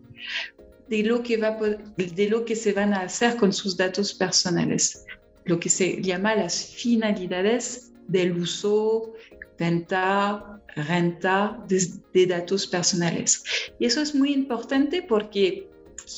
de 0.89 1.03
lo 1.03 1.21
que, 1.21 1.37
va, 1.37 1.57
de 1.97 2.29
lo 2.29 2.43
que 2.45 2.55
se 2.55 2.73
van 2.73 2.93
a 2.93 3.01
hacer 3.01 3.35
con 3.37 3.53
sus 3.53 3.77
datos 3.77 4.13
personales, 4.13 5.05
lo 5.45 5.59
que 5.59 5.69
se 5.69 6.01
llama 6.01 6.35
las 6.35 6.65
finalidades 6.65 7.91
del 8.07 8.37
uso, 8.37 9.13
venta, 9.57 10.61
renta 10.75 11.63
de, 11.67 12.25
datos 12.25 12.65
personales. 12.65 13.43
Y 13.79 13.85
eso 13.85 14.01
es 14.01 14.15
muy 14.15 14.33
importante 14.33 15.03
porque 15.03 15.69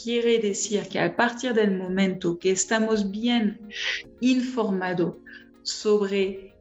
quiere 0.03 0.39
decir 0.39 0.87
que 0.87 0.99
a 0.99 1.15
partir 1.15 1.53
del 1.53 1.75
momento 1.77 2.39
que 2.39 2.51
estamos 2.51 3.11
bien 3.11 3.59
informados 4.21 5.15
sobre 5.63 6.53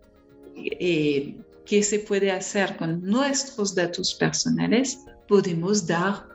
eh, 0.57 1.37
qué 1.65 1.83
se 1.83 2.01
puede 2.01 2.33
hacer 2.33 2.77
con 2.77 3.03
nuestros 3.03 3.75
datos 3.75 4.15
personales, 4.15 4.99
podemos 5.29 5.87
dar 5.87 6.30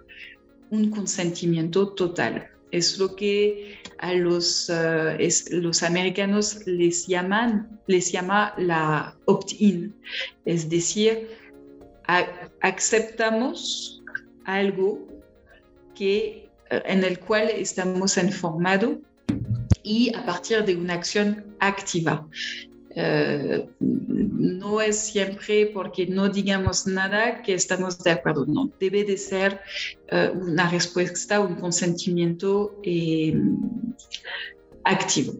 un 0.71 0.89
consentimiento 0.89 1.89
total. 1.89 2.47
Es 2.71 2.97
lo 2.97 3.15
que 3.15 3.77
a 3.99 4.13
los, 4.13 4.69
eh, 4.69 5.29
los 5.51 5.83
americanos 5.83 6.65
les 6.65 7.07
llaman, 7.07 7.79
les 7.87 8.11
llama 8.11 8.53
la 8.57 9.15
opt-in, 9.25 9.93
es 10.45 10.69
decir, 10.69 11.29
aceptamos 12.61 14.03
algo 14.45 15.07
que, 15.95 16.49
eh, 16.69 16.81
en 16.85 17.03
el 17.03 17.19
cual 17.19 17.49
estamos 17.49 18.17
informados 18.17 18.97
y 19.83 20.13
a 20.15 20.25
partir 20.25 20.63
de 20.65 20.75
una 20.75 20.95
acción 20.95 21.45
activa. 21.59 22.27
Eh, 22.95 23.67
no 23.79 24.79
es 24.79 24.97
siempre 24.97 25.65
porque 25.67 26.07
no 26.07 26.29
digamos 26.29 26.87
nada 26.87 27.41
que 27.41 27.53
estamos 27.53 28.01
de 28.01 28.11
acuerdo, 28.11 28.45
no, 28.45 28.71
debe 28.79 29.03
de 29.03 29.17
ser 29.17 29.59
eh, 30.07 30.31
una 30.33 30.69
respuesta, 30.69 31.41
un 31.41 31.55
consentimiento 31.55 32.79
eh, 32.83 33.37
activo. 34.85 35.33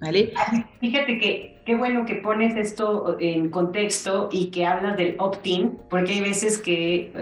¿Vale? 0.00 0.32
Fíjate 0.80 1.18
que 1.18 1.60
qué 1.66 1.74
bueno 1.74 2.06
que 2.06 2.14
pones 2.14 2.56
esto 2.56 3.18
en 3.20 3.50
contexto 3.50 4.30
y 4.32 4.46
que 4.46 4.64
hablas 4.64 4.96
del 4.96 5.16
opt-in, 5.18 5.76
porque 5.90 6.14
hay 6.14 6.20
veces 6.20 6.56
que 6.56 7.12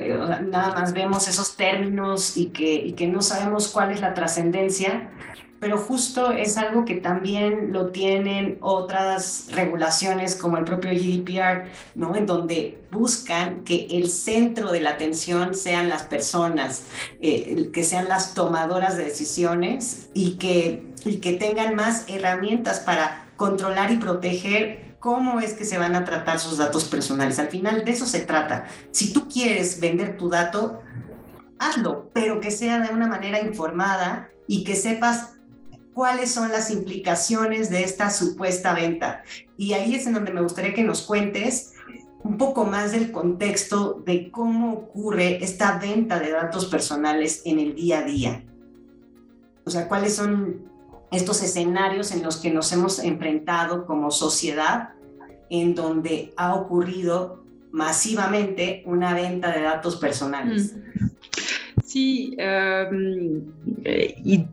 nada 0.48 0.72
más 0.74 0.92
vemos 0.92 1.26
esos 1.26 1.56
términos 1.56 2.36
y 2.36 2.50
que, 2.50 2.74
y 2.74 2.92
que 2.92 3.08
no 3.08 3.20
sabemos 3.20 3.68
cuál 3.68 3.90
es 3.90 4.00
la 4.00 4.14
trascendencia 4.14 5.10
pero 5.60 5.78
justo 5.78 6.32
es 6.32 6.56
algo 6.56 6.84
que 6.84 6.96
también 6.96 7.72
lo 7.72 7.90
tienen 7.90 8.58
otras 8.60 9.48
regulaciones 9.52 10.36
como 10.36 10.58
el 10.58 10.64
propio 10.64 10.90
GDPR, 10.90 11.68
¿no? 11.94 12.14
En 12.14 12.26
donde 12.26 12.82
buscan 12.90 13.64
que 13.64 13.86
el 13.90 14.10
centro 14.10 14.70
de 14.72 14.80
la 14.80 14.90
atención 14.90 15.54
sean 15.54 15.88
las 15.88 16.02
personas, 16.02 16.84
eh, 17.20 17.70
que 17.72 17.84
sean 17.84 18.08
las 18.08 18.34
tomadoras 18.34 18.96
de 18.96 19.04
decisiones 19.04 20.10
y 20.14 20.32
que, 20.32 20.92
y 21.04 21.16
que 21.18 21.34
tengan 21.34 21.74
más 21.74 22.04
herramientas 22.08 22.80
para 22.80 23.26
controlar 23.36 23.90
y 23.92 23.96
proteger 23.96 24.96
cómo 24.98 25.40
es 25.40 25.54
que 25.54 25.64
se 25.64 25.78
van 25.78 25.94
a 25.94 26.04
tratar 26.04 26.40
sus 26.40 26.58
datos 26.58 26.84
personales. 26.84 27.38
Al 27.38 27.48
final 27.48 27.84
de 27.84 27.92
eso 27.92 28.06
se 28.06 28.20
trata. 28.20 28.66
Si 28.90 29.12
tú 29.12 29.28
quieres 29.28 29.80
vender 29.80 30.16
tu 30.16 30.28
dato, 30.28 30.82
hazlo, 31.58 32.10
pero 32.12 32.40
que 32.40 32.50
sea 32.50 32.80
de 32.80 32.92
una 32.92 33.06
manera 33.06 33.40
informada 33.40 34.30
y 34.46 34.64
que 34.64 34.74
sepas 34.74 35.35
cuáles 35.96 36.30
son 36.30 36.52
las 36.52 36.70
implicaciones 36.70 37.70
de 37.70 37.82
esta 37.82 38.10
supuesta 38.10 38.74
venta. 38.74 39.22
Y 39.56 39.72
ahí 39.72 39.94
es 39.94 40.06
en 40.06 40.12
donde 40.12 40.30
me 40.30 40.42
gustaría 40.42 40.74
que 40.74 40.84
nos 40.84 41.00
cuentes 41.00 41.72
un 42.22 42.36
poco 42.36 42.66
más 42.66 42.92
del 42.92 43.10
contexto 43.10 44.02
de 44.04 44.30
cómo 44.30 44.74
ocurre 44.74 45.42
esta 45.42 45.78
venta 45.78 46.18
de 46.20 46.32
datos 46.32 46.66
personales 46.66 47.40
en 47.46 47.60
el 47.60 47.74
día 47.74 48.00
a 48.00 48.02
día. 48.02 48.44
O 49.64 49.70
sea, 49.70 49.88
cuáles 49.88 50.14
son 50.14 50.68
estos 51.10 51.42
escenarios 51.42 52.12
en 52.12 52.22
los 52.22 52.36
que 52.36 52.50
nos 52.50 52.70
hemos 52.74 52.98
enfrentado 52.98 53.86
como 53.86 54.10
sociedad, 54.10 54.90
en 55.48 55.74
donde 55.74 56.34
ha 56.36 56.56
ocurrido 56.56 57.42
masivamente 57.72 58.82
una 58.84 59.14
venta 59.14 59.50
de 59.50 59.62
datos 59.62 59.96
personales. 59.96 60.74
Mm. 60.74 60.86
Sí, 61.86 62.36
um, 62.38 63.54
y 64.24 64.46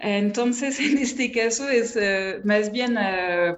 entonces, 0.00 0.80
en 0.80 0.98
este 0.98 1.30
caso 1.30 1.68
es 1.68 1.96
eh, 1.96 2.40
más 2.44 2.72
bien 2.72 2.96
eh, 2.98 3.56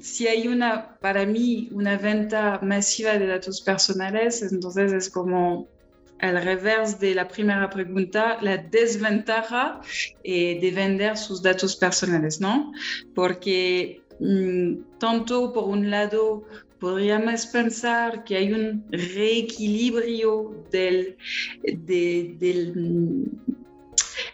si 0.00 0.26
hay 0.26 0.48
una, 0.48 0.96
para 0.98 1.26
mí, 1.26 1.68
una 1.72 1.96
venta 1.98 2.60
masiva 2.62 3.18
de 3.18 3.26
datos 3.26 3.60
personales, 3.60 4.42
entonces 4.42 4.92
es 4.92 5.10
como 5.10 5.68
al 6.20 6.42
revés 6.42 7.00
de 7.00 7.14
la 7.14 7.26
primera 7.26 7.68
pregunta, 7.68 8.38
la 8.40 8.56
desventaja 8.56 9.80
eh, 10.22 10.58
de 10.60 10.70
vender 10.70 11.18
sus 11.18 11.42
datos 11.42 11.74
personales, 11.74 12.40
¿no? 12.40 12.72
Porque 13.12 14.02
mm, 14.20 14.98
tanto 14.98 15.52
por 15.52 15.64
un 15.64 15.90
lado 15.90 16.44
podríamos 16.78 17.46
pensar 17.46 18.22
que 18.24 18.36
hay 18.36 18.52
un 18.52 18.84
reequilibrio 18.90 20.64
del, 20.70 21.16
del 21.62 22.38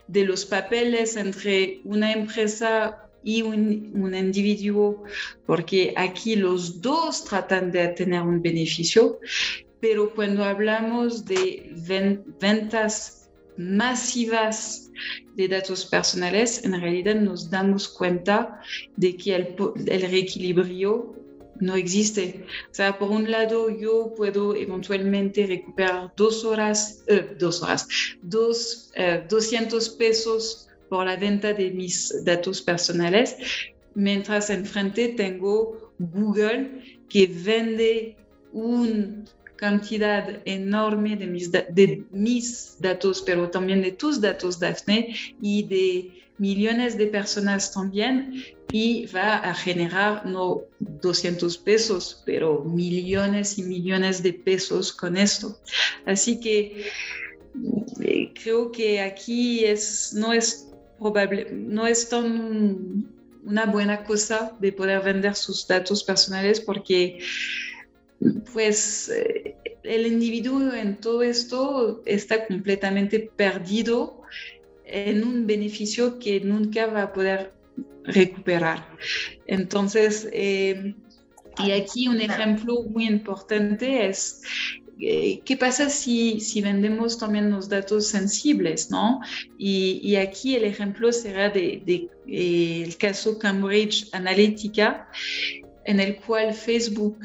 de 0.09 0.25
los 0.25 0.44
papeles 0.44 1.16
entre 1.16 1.81
una 1.85 2.12
empresa 2.12 3.09
y 3.23 3.42
un, 3.42 3.92
un, 3.94 4.14
individuo, 4.14 5.05
porque 5.47 5.92
aquí 5.97 6.37
los 6.37 6.81
dos 6.81 7.25
tratan 7.25 7.71
de 7.71 7.88
tener 7.88 8.23
un 8.23 8.40
beneficio, 8.40 9.21
pero 9.81 10.14
cuando 10.14 10.44
hablamos 10.44 11.25
de 11.25 11.71
ventas 12.40 13.29
masivas 13.59 14.90
de 15.35 15.49
datos 15.49 15.85
personales, 15.85 16.64
en 16.64 16.81
realidad 16.81 17.16
nos 17.16 17.51
damos 17.51 17.88
cuenta 17.88 18.61
de 18.97 19.16
que 19.16 19.35
el, 19.35 19.57
el 19.87 20.03
reequilibrio 20.03 21.17
no 21.61 21.75
existe. 21.77 22.44
Por 22.99 23.11
un 23.11 23.31
lado, 23.31 23.71
yo 23.71 24.14
puedo 24.16 24.55
eventualmente 24.55 25.47
recuperar 25.47 26.12
dos 26.16 26.44
horas, 26.44 27.05
eh, 27.07 27.37
dos 27.38 27.62
horas, 27.62 27.88
dos, 28.23 28.92
200 29.29 29.88
eh, 29.88 29.92
pesos 29.99 30.68
por 30.88 31.07
la 31.07 31.16
venta 31.16 31.53
de 31.53 31.71
mis 31.71 32.25
datos 32.25 32.62
personales, 32.62 33.37
mientras 33.94 34.51
enfrente 34.51 35.09
tengo 35.09 35.92
Google 35.99 37.01
que 37.09 37.27
vende 37.27 38.16
una 38.53 39.25
cantidad 39.57 40.40
enorme 40.44 41.16
de 41.16 41.27
mis, 41.27 41.51
de 41.51 42.05
mis 42.11 42.77
datos, 42.81 43.23
pero 43.23 43.51
también 43.51 43.83
de 43.83 43.92
tus 43.92 44.21
datos, 44.21 44.59
Daphne, 44.59 45.14
y 45.42 45.64
de 45.64 46.17
millones 46.38 46.96
de 46.96 47.07
personas 47.07 47.72
también 47.72 48.42
y 48.70 49.07
va 49.07 49.37
a 49.37 49.55
generar 49.55 50.27
no 50.27 50.62
200 50.79 51.59
pesos, 51.59 52.22
pero 52.24 52.64
millones 52.64 53.59
y 53.59 53.62
millones 53.62 54.22
de 54.22 54.33
pesos 54.35 54.92
con 54.92 55.16
esto. 55.16 55.59
Así 56.07 56.38
que 56.40 56.87
eh, 58.03 58.33
creo 58.42 58.70
que 58.70 59.01
aquí 59.01 59.64
es, 59.64 60.12
no 60.14 60.33
es 60.33 60.68
probable, 60.98 61.48
no 61.53 61.87
es 61.87 62.09
tan 62.09 63.09
una 63.44 63.64
buena 63.64 64.05
cosa 64.05 64.53
de 64.61 64.72
poder 64.72 65.03
vender 65.03 65.35
sus 65.35 65.66
datos 65.66 66.05
personales 66.05 66.61
porque 66.61 67.18
pues 68.53 69.09
eh, 69.09 69.57
el 69.85 70.07
individuo 70.07 70.74
en 70.74 70.96
todo 71.01 71.22
esto 71.22 72.03
está 72.05 72.46
completamente 72.46 73.31
perdido 73.37 74.22
en 74.88 75.24
un 75.24 75.46
beneficio 75.46 76.18
que 76.18 76.40
nunca 76.40 76.87
va 76.87 77.03
a 77.03 77.12
poder 77.12 77.53
recuperar. 78.05 78.88
Entonces, 79.46 80.29
eh, 80.33 80.94
y 81.64 81.70
aquí 81.72 82.09
un 82.09 82.20
ejemplo 82.20 82.83
muy 82.85 83.07
importante 83.07 84.07
es 84.09 84.42
eh, 85.01 85.40
¿qué 85.44 85.57
pasa 85.57 85.88
si, 85.88 86.40
si, 86.40 86.61
vendemos 86.61 87.18
también 87.18 87.51
los 87.51 87.68
datos 87.68 88.09
sensibles? 88.09 88.90
¿no? 88.90 89.20
Y, 89.57 90.16
aquí 90.16 90.57
el 90.57 90.64
ejemplo 90.64 91.12
será 91.12 91.51
de, 91.51 91.83
eh, 92.27 92.83
el 92.85 92.96
caso 92.96 93.38
Cambridge 93.38 94.09
Analytica, 94.12 95.09
en 95.85 96.01
el 96.01 96.16
cual 96.16 96.53
Facebook 96.53 97.18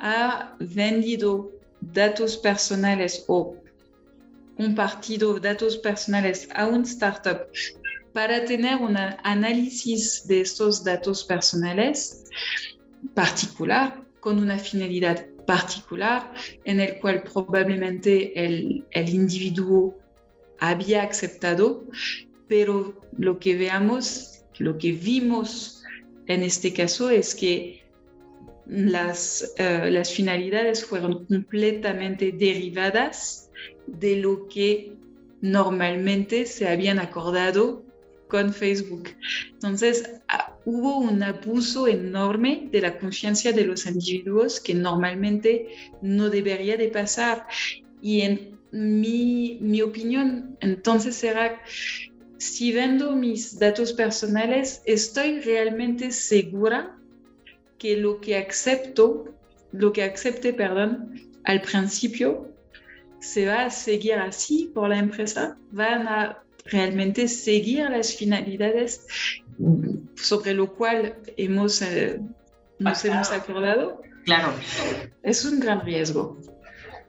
ha 0.00 0.56
vendido 0.58 1.50
datos 1.80 2.38
personales 2.38 3.24
o 3.28 3.56
compartido 4.58 5.38
datos 5.38 5.78
personales 5.78 6.48
a 6.54 6.66
un 6.66 6.82
startup 6.82 7.46
para 8.12 8.44
tener 8.44 8.76
un 8.76 8.96
análisis 8.96 10.26
de 10.26 10.40
estos 10.40 10.82
datos 10.82 11.24
personales 11.24 12.24
particular, 13.14 14.02
con 14.18 14.38
una 14.40 14.58
finalidad 14.58 15.26
particular, 15.46 16.32
en 16.64 16.80
el 16.80 16.98
cual 16.98 17.22
probablemente 17.22 18.32
el, 18.44 18.84
individuo 18.94 19.96
había 20.58 21.04
aceptado, 21.04 21.84
pero 22.48 23.00
lo 23.16 23.38
que 23.38 23.54
veamos, 23.54 24.44
lo 24.58 24.76
que 24.76 24.90
vimos 24.92 25.84
en 26.26 26.42
este 26.42 26.72
caso 26.72 27.10
es 27.10 27.36
que 27.36 27.84
las, 28.66 29.54
eh, 29.56 29.88
las 29.90 30.12
finalidades 30.12 30.84
fueron 30.84 31.24
completamente 31.26 32.32
derivadas 32.32 33.47
de 33.98 34.16
lo 34.16 34.48
que 34.48 34.92
normalmente 35.40 36.46
se 36.46 36.68
habían 36.68 36.98
acordado 36.98 37.84
con 38.28 38.52
Facebook. 38.52 39.08
Entonces, 39.52 40.10
ah, 40.28 40.56
hubo 40.64 40.98
un 40.98 41.22
abuso 41.22 41.88
enorme 41.88 42.68
de 42.70 42.82
la 42.82 42.98
confianza 42.98 43.52
de 43.52 43.64
los 43.64 43.86
individuos 43.86 44.60
que 44.60 44.74
normalmente 44.74 45.68
no 46.02 46.28
debería 46.28 46.76
de 46.76 46.88
pasar. 46.88 47.46
Y 48.02 48.20
en 48.20 48.58
mi, 48.70 49.80
opinión, 49.82 50.56
entonces 50.60 51.16
será, 51.16 51.60
si 52.36 52.72
vendo 52.72 53.16
mis 53.16 53.58
datos 53.58 53.92
personales, 53.92 54.82
estoy 54.84 55.40
realmente 55.40 56.12
segura 56.12 56.96
que 57.78 57.96
lo 57.96 58.20
que 58.20 58.36
acepto, 58.36 59.34
lo 59.72 59.92
que 59.92 60.02
acepte, 60.02 60.52
perdón, 60.52 61.14
al 61.44 61.62
principio, 61.62 62.52
se 63.20 63.46
va 63.46 63.66
a 63.66 63.70
seguir 63.70 64.14
así 64.14 64.70
por 64.74 64.88
la 64.88 64.98
empresa, 64.98 65.56
van 65.70 66.06
a 66.08 66.42
realmente 66.64 67.28
seguir 67.28 67.88
las 67.90 68.14
finalidades 68.14 69.06
sobre 70.16 70.54
lo 70.54 70.74
cual 70.74 71.16
hemos, 71.36 71.82
eh, 71.82 72.20
nos 72.78 73.04
hemos 73.04 73.30
acordado. 73.32 74.00
Claro. 74.24 74.52
Es 75.22 75.44
un 75.44 75.60
gran 75.60 75.84
riesgo. 75.84 76.38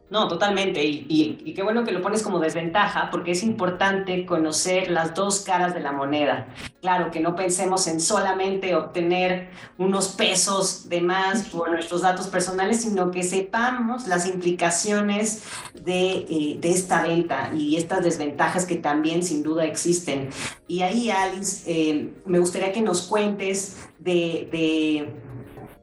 No, 0.09 0.27
totalmente. 0.27 0.83
Y, 0.83 1.53
qué 1.55 1.61
bueno 1.61 1.83
que 1.83 1.91
lo 1.91 2.01
pones 2.01 2.23
como 2.23 2.39
desventaja, 2.39 3.11
porque 3.11 3.31
es 3.31 3.43
importante 3.43 4.25
conocer 4.25 4.89
las 4.89 5.13
dos 5.13 5.41
caras 5.41 5.75
de 5.75 5.81
la 5.81 5.91
moneda. 5.91 6.47
Claro, 6.81 7.11
que 7.11 7.19
no 7.19 7.35
pensemos 7.35 7.85
en 7.87 7.99
solamente 7.99 8.75
obtener 8.75 9.49
unos 9.77 10.09
pesos 10.09 10.89
de 10.89 11.01
más 11.01 11.49
por 11.49 11.71
nuestros 11.71 12.01
datos 12.01 12.27
personales, 12.27 12.81
sino 12.81 13.11
que 13.11 13.21
sepamos 13.21 14.07
las 14.07 14.25
implicaciones 14.25 15.43
de, 15.75 16.11
eh, 16.29 16.59
esta 16.63 17.03
venta 17.03 17.51
y 17.55 17.75
estas 17.75 18.03
desventajas 18.03 18.65
que 18.65 18.77
también 18.77 19.21
sin 19.21 19.43
duda 19.43 19.65
existen. 19.65 20.29
Y 20.67 20.81
ahí, 20.81 21.11
Alice, 21.11 21.63
eh, 21.67 22.13
me 22.25 22.39
gustaría 22.39 22.71
que 22.71 22.81
nos 22.81 23.03
cuentes 23.03 23.77
de, 23.99 24.47
de 24.51 25.28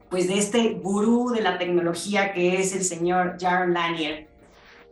pues 0.09 0.27
de 0.27 0.37
este 0.37 0.73
gurú 0.73 1.31
de 1.31 1.41
la 1.41 1.57
tecnología 1.57 2.33
que 2.33 2.59
es 2.59 2.73
el 2.73 2.83
señor 2.83 3.37
Jaron 3.39 3.73
Lanier, 3.73 4.27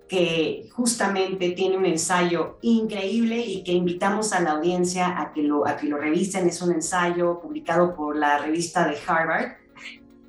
que 0.07 0.69
justamente 0.73 1.51
tiene 1.51 1.77
un 1.77 1.85
ensayo 1.85 2.57
increíble 2.61 3.39
y 3.39 3.63
que 3.63 3.71
invitamos 3.71 4.33
a 4.33 4.41
la 4.41 4.51
audiencia 4.51 5.19
a 5.19 5.33
que 5.33 5.41
lo, 5.41 5.67
a 5.67 5.77
que 5.77 5.87
lo 5.87 5.97
revisen. 5.97 6.47
Es 6.47 6.61
un 6.61 6.73
ensayo 6.73 7.39
publicado 7.41 7.95
por 7.95 8.15
la 8.15 8.37
revista 8.37 8.87
de 8.87 8.97
Harvard, 9.07 9.53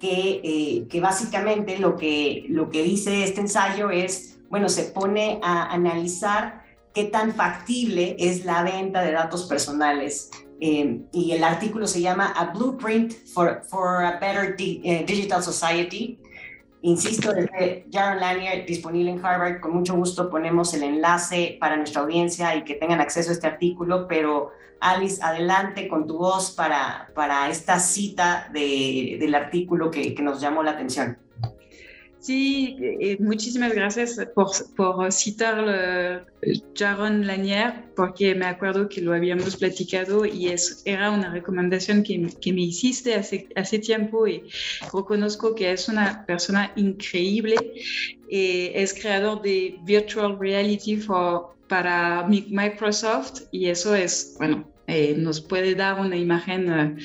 que, 0.01 0.41
eh, 0.43 0.87
que 0.89 1.01
básicamente 1.01 1.79
lo 1.79 1.97
que, 1.97 2.47
lo 2.49 2.71
que 2.71 2.83
dice 2.83 3.25
este 3.25 3.41
ensayo 3.41 3.91
es, 3.91 4.39
bueno, 4.49 4.69
se 4.69 4.85
pone 4.85 5.41
a 5.43 5.73
analizar 5.73 6.65
qué 6.95 7.05
tan 7.05 7.35
factible 7.35 8.17
es 8.19 8.45
la 8.45 8.63
venta 8.63 9.03
de 9.03 9.13
datos 9.13 9.45
personales 9.45 10.31
eh, 10.61 11.03
y 11.13 11.33
el 11.33 11.45
artículo 11.45 11.87
se 11.87 12.01
llama 12.01 12.33
A 12.37 12.53
Blueprint 12.53 13.13
for, 13.33 13.63
for 13.69 14.05
a 14.05 14.19
Better 14.19 14.57
eh, 14.59 15.05
Digital 15.07 15.43
Society. 15.43 16.19
Insisto, 16.83 17.33
desde 17.33 17.87
Jaron 17.93 18.21
Lanier, 18.21 18.65
disponible 18.65 19.11
en 19.11 19.25
Harvard, 19.25 19.61
con 19.61 19.73
mucho 19.73 19.95
gusto 19.97 20.31
ponemos 20.31 20.73
el 20.75 20.85
enlace 20.85 21.57
para 21.59 21.77
nuestra 21.77 22.03
audiencia 22.03 22.55
y 22.55 22.65
que 22.65 22.75
tengan 22.75 23.01
acceso 23.01 23.31
a 23.31 23.33
este 23.33 23.47
artículo, 23.47 24.07
pero 24.07 24.53
Alice, 24.81 25.21
adelante 25.23 25.89
con 25.89 26.07
tu 26.07 26.19
voz 26.19 26.53
para, 26.53 27.11
para 27.15 27.49
esta 27.49 27.81
cita 27.81 28.49
de, 28.53 29.17
del 29.19 29.35
artículo 29.35 29.91
que, 29.91 30.15
que 30.15 30.23
nos 30.23 30.41
llamó 30.41 30.63
la 30.63 30.73
atención. 30.73 31.19
Sí, 32.19 32.77
eh, 32.81 33.17
muchísimas 33.21 33.73
gracias 33.73 34.19
por, 34.35 35.13
citar 35.13 36.27
Jaron 36.75 37.27
Lanier, 37.27 37.85
porque 37.95 38.35
me 38.35 38.47
acuerdo 38.47 38.89
que 38.89 39.01
lo 39.01 39.15
habíamos 39.15 39.57
platicado 39.57 40.25
y 40.25 40.49
es, 40.49 40.83
era 40.85 41.11
una 41.11 41.31
recomendación 41.31 42.03
que, 42.03 42.19
me 42.19 42.61
hiciste 42.63 43.15
hace, 43.15 43.49
hace 43.55 43.79
tiempo 43.79 44.27
y 44.27 44.43
reconozco 44.93 45.55
que 45.55 45.71
es 45.71 45.89
una 45.89 46.27
persona 46.27 46.73
increíble. 46.75 47.57
Eh, 48.29 48.73
es 48.75 48.93
creador 48.93 49.43
de 49.43 49.79
Virtual 49.85 50.37
Reality 50.39 50.97
for, 50.97 51.57
para 51.69 52.27
Microsoft 52.29 53.43
y 53.51 53.67
eso 53.67 53.95
es, 53.95 54.35
bueno, 54.39 54.69
eh, 54.87 55.15
nos 55.17 55.41
puede 55.41 55.75
dar 55.75 56.01
una 56.01 56.17
imagen 56.17 56.99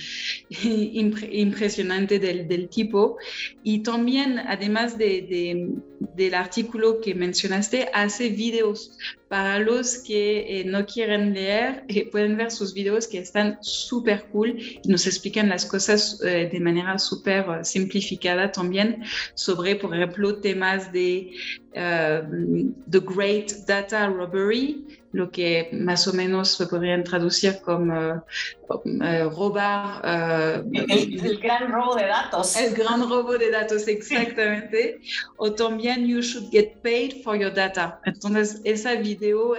eh, 0.49 0.49
impresionante 1.31 2.19
del, 2.19 2.69
tipo. 2.69 3.17
Y 3.63 3.79
también, 3.79 4.39
además 4.39 4.97
de, 4.97 5.75
del 6.15 6.33
artículo 6.33 7.01
que 7.01 7.15
mencionaste, 7.15 7.89
hace 7.93 8.29
videos 8.29 8.97
para 9.31 9.59
los 9.59 9.99
que 9.99 10.59
eh, 10.59 10.65
no 10.65 10.85
quieren 10.85 11.33
leer, 11.33 11.85
pueden 12.11 12.35
ver 12.35 12.51
sus 12.51 12.73
videos 12.73 13.07
que 13.07 13.19
están 13.19 13.57
súper 13.61 14.25
cool 14.25 14.57
y 14.59 14.85
nos 14.89 15.07
explican 15.07 15.47
las 15.47 15.65
cosas 15.65 16.19
de 16.19 16.59
manera 16.59 16.99
súper 16.99 17.63
simplificada 17.63 18.51
también 18.51 19.05
sobre, 19.33 19.77
por 19.77 19.95
ejemplo, 19.95 20.35
temas 20.41 20.91
de 20.91 21.31
The 21.71 22.99
Great 22.99 23.65
Data 23.65 24.07
Robbery, 24.07 24.85
lo 25.13 25.29
que 25.29 25.69
más 25.73 26.07
o 26.07 26.13
menos 26.13 26.55
se 26.55 26.67
podrían 26.67 27.03
traducir 27.03 27.59
como 27.61 28.23
uh, 28.69 29.29
robar. 29.29 30.63
Uh, 30.63 30.71
el, 30.73 31.37
gran 31.39 31.71
robo 31.71 31.95
de 31.95 32.05
datos. 32.05 32.55
El 32.55 32.73
gran 32.73 33.01
robo 33.09 33.37
de 33.37 33.51
datos, 33.51 33.87
exactamente. 33.87 35.01
o 35.37 35.51
también 35.51 36.05
You 36.07 36.21
should 36.21 36.49
get 36.51 36.81
paid 36.81 37.23
for 37.23 37.37
your 37.37 37.53
data. 37.53 37.99
Entonces, 38.05 38.61
esa 38.63 38.95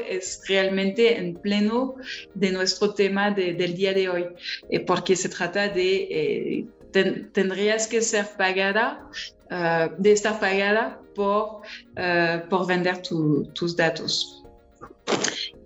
es 0.08 0.42
realmente 0.48 1.18
en 1.18 1.34
pleno 1.34 1.94
de 2.34 2.50
nuestro 2.50 2.94
tema 2.94 3.30
de, 3.30 3.54
del 3.54 3.76
día 3.76 3.92
de 3.92 4.08
hoy, 4.08 4.26
eh, 4.70 4.80
porque 4.80 5.16
se 5.16 5.28
trata 5.28 5.68
de. 5.68 5.94
Eh, 6.10 6.66
tendrías 7.32 7.86
que 7.86 8.02
ser 8.02 8.26
pagada, 8.36 9.08
uh, 9.50 9.94
de 9.96 10.12
estar 10.12 10.38
pagada 10.38 11.00
por, 11.14 11.62
por 12.50 12.66
vender 12.66 13.00
tu, 13.00 13.44
tus 13.54 13.74
datos. 13.74 14.44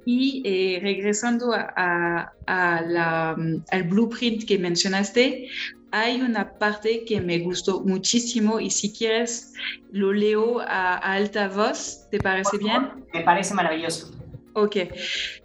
Y 0.06 0.40
eh, 0.44 0.78
regresando 0.80 1.52
a, 1.52 2.32
la, 2.46 3.36
al 3.70 3.82
blueprint 3.82 4.44
que 4.44 4.56
mencionaste, 4.56 5.48
hay 5.90 6.20
una 6.20 6.58
parte 6.58 7.04
que 7.04 7.20
me 7.20 7.40
gustó 7.40 7.80
muchísimo 7.80 8.60
y 8.60 8.70
si 8.70 8.92
quieres 8.92 9.52
lo 9.90 10.12
leo 10.12 10.60
a, 10.60 10.96
alta 10.96 11.48
voz, 11.48 12.06
¿te 12.10 12.18
parece 12.18 12.58
bien? 12.58 13.04
Me 13.12 13.22
parece 13.22 13.52
maravilloso. 13.52 14.12
Ok, 14.54 14.76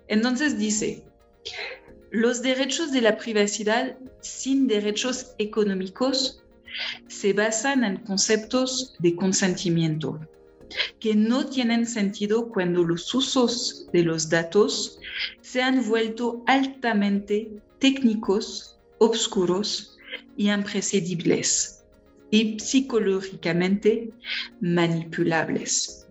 entonces 0.08 0.58
dice, 0.60 1.04
los 2.12 2.42
derechos 2.42 2.92
de 2.92 3.02
la 3.02 3.18
privacidad 3.18 3.98
sin 4.22 4.68
derechos 4.68 5.34
económicos 5.38 6.44
se 7.08 7.34
basan 7.34 7.84
en 7.84 7.98
conceptos 7.98 8.96
de 9.00 9.16
consentimiento 9.16 10.20
que 11.00 11.16
no 11.16 11.46
tienen 11.46 11.86
sentido 11.86 12.50
cuando 12.50 12.84
los 12.84 13.14
usos 13.14 13.88
de 13.92 14.04
los 14.04 14.30
datos 14.30 15.00
se 15.42 15.62
han 15.62 15.88
vuelto 15.88 16.44
altamente 16.48 17.50
técnicos, 17.80 18.78
obscuros 19.00 19.98
y 20.38 20.50
imprescindibles 20.50 21.84
y 22.30 22.60
psicológicamente 22.60 24.12
manipulables. 24.62 26.08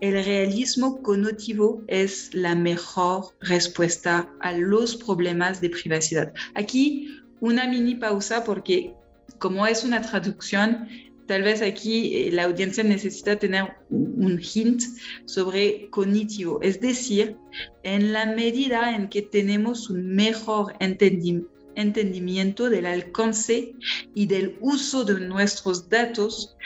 El 0.00 0.24
realismo 0.24 1.02
cognitivo 1.02 1.82
es 1.88 2.32
la 2.32 2.54
mejor 2.54 3.34
respuesta 3.40 4.32
a 4.40 4.52
los 4.52 4.96
problemas 4.96 5.60
de 5.60 5.70
privacidad. 5.70 6.32
Aquí 6.54 7.20
una 7.40 7.66
mini 7.66 7.96
pausa 7.96 8.44
porque 8.44 8.94
como 9.38 9.66
es 9.66 9.84
una 9.84 10.02
traducción, 10.02 10.88
tal 11.28 11.42
vez 11.42 11.62
aquí 11.62 12.16
eh, 12.16 12.32
la 12.32 12.44
audiencia 12.44 12.82
necesita 12.82 13.36
tener 13.36 13.76
un 13.90 14.40
hint 14.40 14.82
sobre 15.26 15.88
cognitivo, 15.90 16.60
es 16.62 16.80
decir, 16.80 17.36
en 17.84 18.12
la 18.12 18.26
medida 18.26 18.96
en 18.96 19.08
que 19.08 19.22
tenemos 19.22 19.90
un 19.90 20.14
mejor 20.14 20.74
entendimiento 20.80 22.70
del 22.70 22.86
alcance 22.86 23.74
y 24.14 24.26
del 24.26 24.56
uso 24.60 25.04
de 25.04 25.20
nuestros 25.20 25.88
datos, 25.88 26.56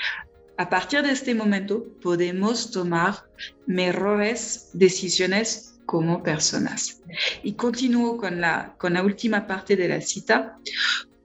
a 0.57 0.71
partir 0.71 1.03
de 1.03 1.11
este 1.11 1.35
momento 1.35 1.85
podemos 2.01 2.71
tomar 2.71 3.27
mejores 3.67 4.71
decisiones 4.73 5.75
como 5.87 6.23
personas. 6.23 7.03
Y 7.43 7.55
continúo 7.55 8.17
con 8.17 8.41
la, 8.41 8.77
con 8.79 8.95
la 8.95 9.03
última 9.03 9.47
parte 9.47 9.75
de 9.75 9.89
la 9.89 10.01
cita. 10.01 10.57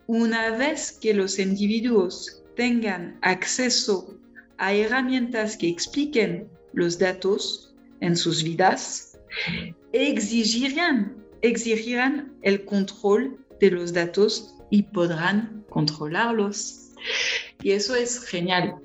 Una 0.07 0.57
vez 0.57 0.97
que 0.99 1.13
los 1.13 1.37
individuos 1.37 2.41
tengan 2.57 3.17
acceso 3.21 4.19
a 4.57 4.73
herramientas 4.73 5.55
que 5.55 5.69
expliquen 5.69 6.49
los 6.73 6.99
datos 6.99 7.73
en 8.01 8.17
sus 8.17 8.43
vidas, 8.43 9.17
exigirán, 9.93 11.15
exigirán 11.41 12.35
el 12.41 12.65
control 12.65 13.37
de 13.59 13.71
los 13.71 13.93
datos 13.93 14.55
y 14.71 14.83
podrán 14.83 15.63
controlarlos. 15.69 16.91
Y 17.61 17.71
eso 17.71 17.95
es 17.95 18.23
genial, 18.25 18.75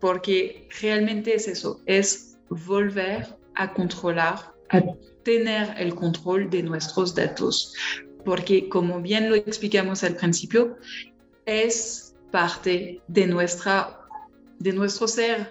porque 0.00 0.68
realmente 0.80 1.34
es 1.34 1.48
eso, 1.48 1.80
es 1.86 2.38
volver 2.50 3.26
a 3.54 3.72
controlar, 3.72 4.52
a 4.70 4.82
tener 5.24 5.74
el 5.78 5.94
control 5.94 6.48
de 6.50 6.62
nuestros 6.62 7.14
datos, 7.14 7.74
porque 8.24 8.68
como 8.68 9.00
bien 9.00 9.30
lo 9.30 9.36
explicamos 9.36 10.04
al 10.04 10.16
principio, 10.16 10.76
es 11.46 12.07
parte 12.30 13.00
de, 13.08 13.26
nuestra, 13.26 14.00
de 14.58 14.72
nuestro 14.72 15.08
ser, 15.08 15.50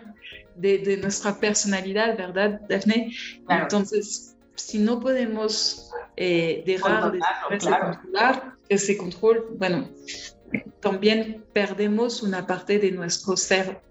de, 0.55 0.97
nuestra 1.01 1.39
personalidad, 1.39 2.17
¿verdad, 2.17 2.61
Daphne? 2.67 3.13
Entonces, 3.49 4.35
si 4.55 4.79
no 4.79 4.99
podemos 4.99 5.91
eh, 6.15 6.63
dejar 6.65 7.11
de 7.11 7.19
controlar 7.49 8.55
ese 8.69 8.97
control, 8.97 9.55
bueno, 9.57 9.87
también 10.79 11.45
perdemos 11.53 12.23
una 12.23 12.45
parte 12.45 12.79
de 12.79 12.91
nuestro 12.91 13.37
ser, 13.37 13.81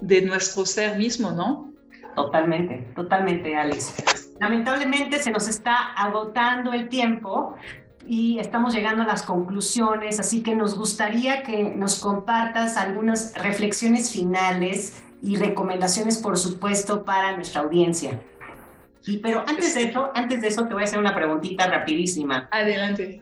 de 0.00 0.22
nuestro 0.22 0.64
ser 0.64 0.96
mismo, 0.98 1.32
¿no? 1.32 1.72
Totalmente, 2.14 2.92
totalmente, 2.94 3.54
Alex. 3.56 3.94
Lamentablemente 4.40 5.18
se 5.18 5.30
nos 5.30 5.48
está 5.48 5.92
agotando 5.92 6.72
el 6.72 6.88
tiempo 6.88 7.56
y 8.06 8.38
estamos 8.38 8.74
llegando 8.74 9.02
a 9.02 9.06
las 9.06 9.22
conclusiones, 9.22 10.20
así 10.20 10.42
que 10.42 10.54
nos 10.54 10.76
gustaría 10.76 11.42
que 11.42 11.62
nos 11.64 11.98
compartas 11.98 12.76
algunas 12.76 13.34
reflexiones 13.34 14.10
finales 14.10 15.02
y 15.22 15.36
recomendaciones, 15.36 16.18
por 16.18 16.38
supuesto, 16.38 17.04
para 17.04 17.34
nuestra 17.34 17.62
audiencia. 17.62 18.20
Y, 19.06 19.18
pero 19.18 19.44
antes 19.46 19.74
de 19.74 19.84
eso, 19.84 20.10
antes 20.14 20.40
de 20.40 20.48
eso 20.48 20.66
te 20.66 20.74
voy 20.74 20.82
a 20.82 20.86
hacer 20.86 20.98
una 20.98 21.14
preguntita 21.14 21.68
rapidísima. 21.68 22.48
Adelante. 22.50 23.20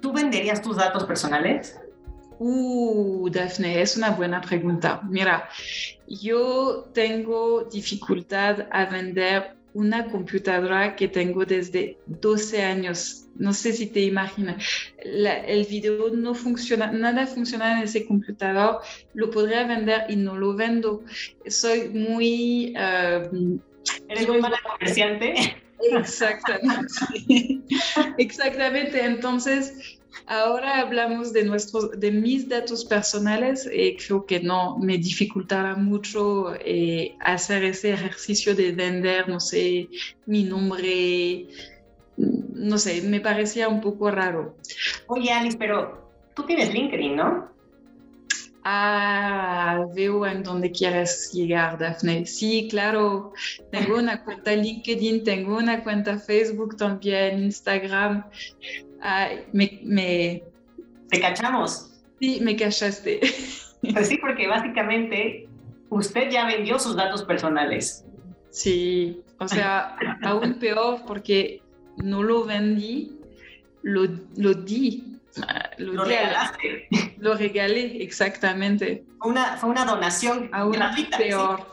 ¿Tú 0.00 0.12
venderías 0.12 0.62
tus 0.62 0.76
datos 0.76 1.04
personales? 1.04 1.78
Uh, 2.38 3.28
Daphne, 3.30 3.82
es 3.82 3.98
una 3.98 4.10
buena 4.10 4.40
pregunta. 4.40 5.02
Mira, 5.04 5.46
yo 6.08 6.88
tengo 6.94 7.64
dificultad 7.64 8.66
a 8.70 8.86
vender 8.86 9.59
una 9.74 10.06
computadora 10.06 10.96
que 10.96 11.08
tengo 11.08 11.44
desde 11.44 11.98
12 12.06 12.62
años. 12.62 13.26
No 13.36 13.52
sé 13.52 13.72
si 13.72 13.86
te 13.86 14.00
imaginas. 14.00 14.62
el 14.98 15.64
video 15.64 16.10
no 16.10 16.34
funciona, 16.34 16.90
nada 16.90 17.26
funciona 17.26 17.78
en 17.78 17.84
ese 17.84 18.06
computador. 18.06 18.80
Lo 19.14 19.30
podría 19.30 19.66
vender 19.66 20.04
y 20.08 20.16
no 20.16 20.36
lo 20.36 20.54
vendo. 20.54 21.02
Soy 21.46 21.88
muy... 21.88 22.74
Uh, 22.76 23.58
¿Eres 24.08 24.28
muy 24.28 24.40
mala 24.40 24.58
comerciante? 24.62 25.56
Exactamente. 25.80 26.92
Exactamente. 28.18 29.04
Entonces, 29.04 29.98
ahora 30.26 30.80
hablamos 30.80 31.32
de, 31.32 31.44
nuestros, 31.44 31.98
de 31.98 32.10
mis 32.10 32.48
datos 32.48 32.84
personales. 32.84 33.68
Eh, 33.72 33.96
creo 34.04 34.26
que 34.26 34.40
no 34.40 34.78
me 34.78 34.98
dificultará 34.98 35.76
mucho 35.76 36.54
eh, 36.56 37.16
hacer 37.20 37.64
ese 37.64 37.92
ejercicio 37.92 38.54
de 38.54 38.72
vender, 38.72 39.28
no 39.28 39.40
sé, 39.40 39.88
mi 40.26 40.44
nombre. 40.44 41.48
No 42.16 42.76
sé, 42.78 43.02
me 43.02 43.20
parecía 43.20 43.68
un 43.68 43.80
poco 43.80 44.10
raro. 44.10 44.56
Oye, 45.06 45.32
Alice, 45.32 45.56
pero 45.56 46.10
tú 46.34 46.44
tienes 46.44 46.72
LinkedIn, 46.72 47.16
¿no? 47.16 47.50
Ah, 48.72 49.84
veo 49.96 50.24
en 50.24 50.44
dónde 50.44 50.70
quieres 50.70 51.32
llegar, 51.32 51.76
Daphne. 51.76 52.24
Sí, 52.24 52.68
claro. 52.70 53.32
Tengo 53.72 53.96
una 53.98 54.22
cuenta 54.22 54.54
LinkedIn, 54.54 55.24
tengo 55.24 55.56
una 55.56 55.82
cuenta 55.82 56.20
Facebook 56.20 56.76
también, 56.76 57.42
Instagram. 57.42 58.24
Ay, 59.00 59.44
me, 59.52 59.80
me... 59.82 60.44
¿Te 61.08 61.20
cachamos? 61.20 61.90
Sí, 62.20 62.38
me 62.42 62.54
cachaste. 62.54 63.20
Pues 63.94 64.08
sí, 64.08 64.18
porque 64.18 64.46
básicamente 64.46 65.48
usted 65.88 66.30
ya 66.30 66.44
vendió 66.44 66.78
sus 66.78 66.94
datos 66.94 67.24
personales. 67.24 68.04
Sí, 68.50 69.22
o 69.38 69.48
sea, 69.48 69.96
aún 70.22 70.58
peor 70.58 71.00
porque 71.06 71.62
no 71.96 72.22
lo 72.22 72.44
vendí, 72.44 73.18
lo, 73.82 74.02
lo 74.36 74.52
di 74.52 75.09
lo, 75.78 76.04
regalaste. 76.04 76.88
Lo 77.18 77.34
regalé, 77.34 78.02
exactamente. 78.02 79.04
Una, 79.22 79.56
fue 79.56 79.70
una 79.70 79.84
donación 79.84 80.48
Aún 80.52 80.76
peor, 81.16 81.66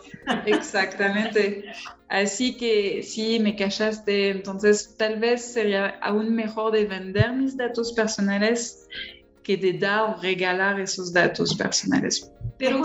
exactamente. 0.45 1.63
Así 2.09 2.55
que 2.55 3.03
sí, 3.03 3.39
me 3.39 3.55
callaste. 3.55 4.29
Entonces, 4.29 4.95
tal 4.97 5.19
vez 5.19 5.53
sería 5.53 5.97
aún 6.01 6.35
mejor 6.35 6.71
de 6.71 6.85
vender 6.85 7.33
mis 7.33 7.57
datos 7.57 7.93
personales 7.93 8.87
que 9.43 9.57
de 9.57 9.73
dar 9.73 10.01
o 10.01 10.21
regalar 10.21 10.79
esos 10.79 11.13
datos 11.13 11.55
personales. 11.55 12.31
Pero 12.57 12.83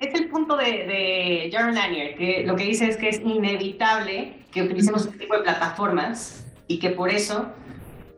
es 0.00 0.14
el 0.14 0.28
punto 0.28 0.56
de, 0.56 0.64
de 0.64 1.50
Jaron 1.52 1.74
Lanier, 1.74 2.16
que 2.16 2.44
lo 2.44 2.56
que 2.56 2.64
dice 2.64 2.88
es 2.88 2.96
que 2.96 3.08
es 3.08 3.20
inevitable 3.20 4.44
que 4.52 4.62
utilicemos 4.62 5.06
este 5.06 5.18
tipo 5.18 5.36
de 5.36 5.42
plataformas 5.42 6.44
y 6.66 6.78
que 6.78 6.90
por 6.90 7.10
eso 7.10 7.52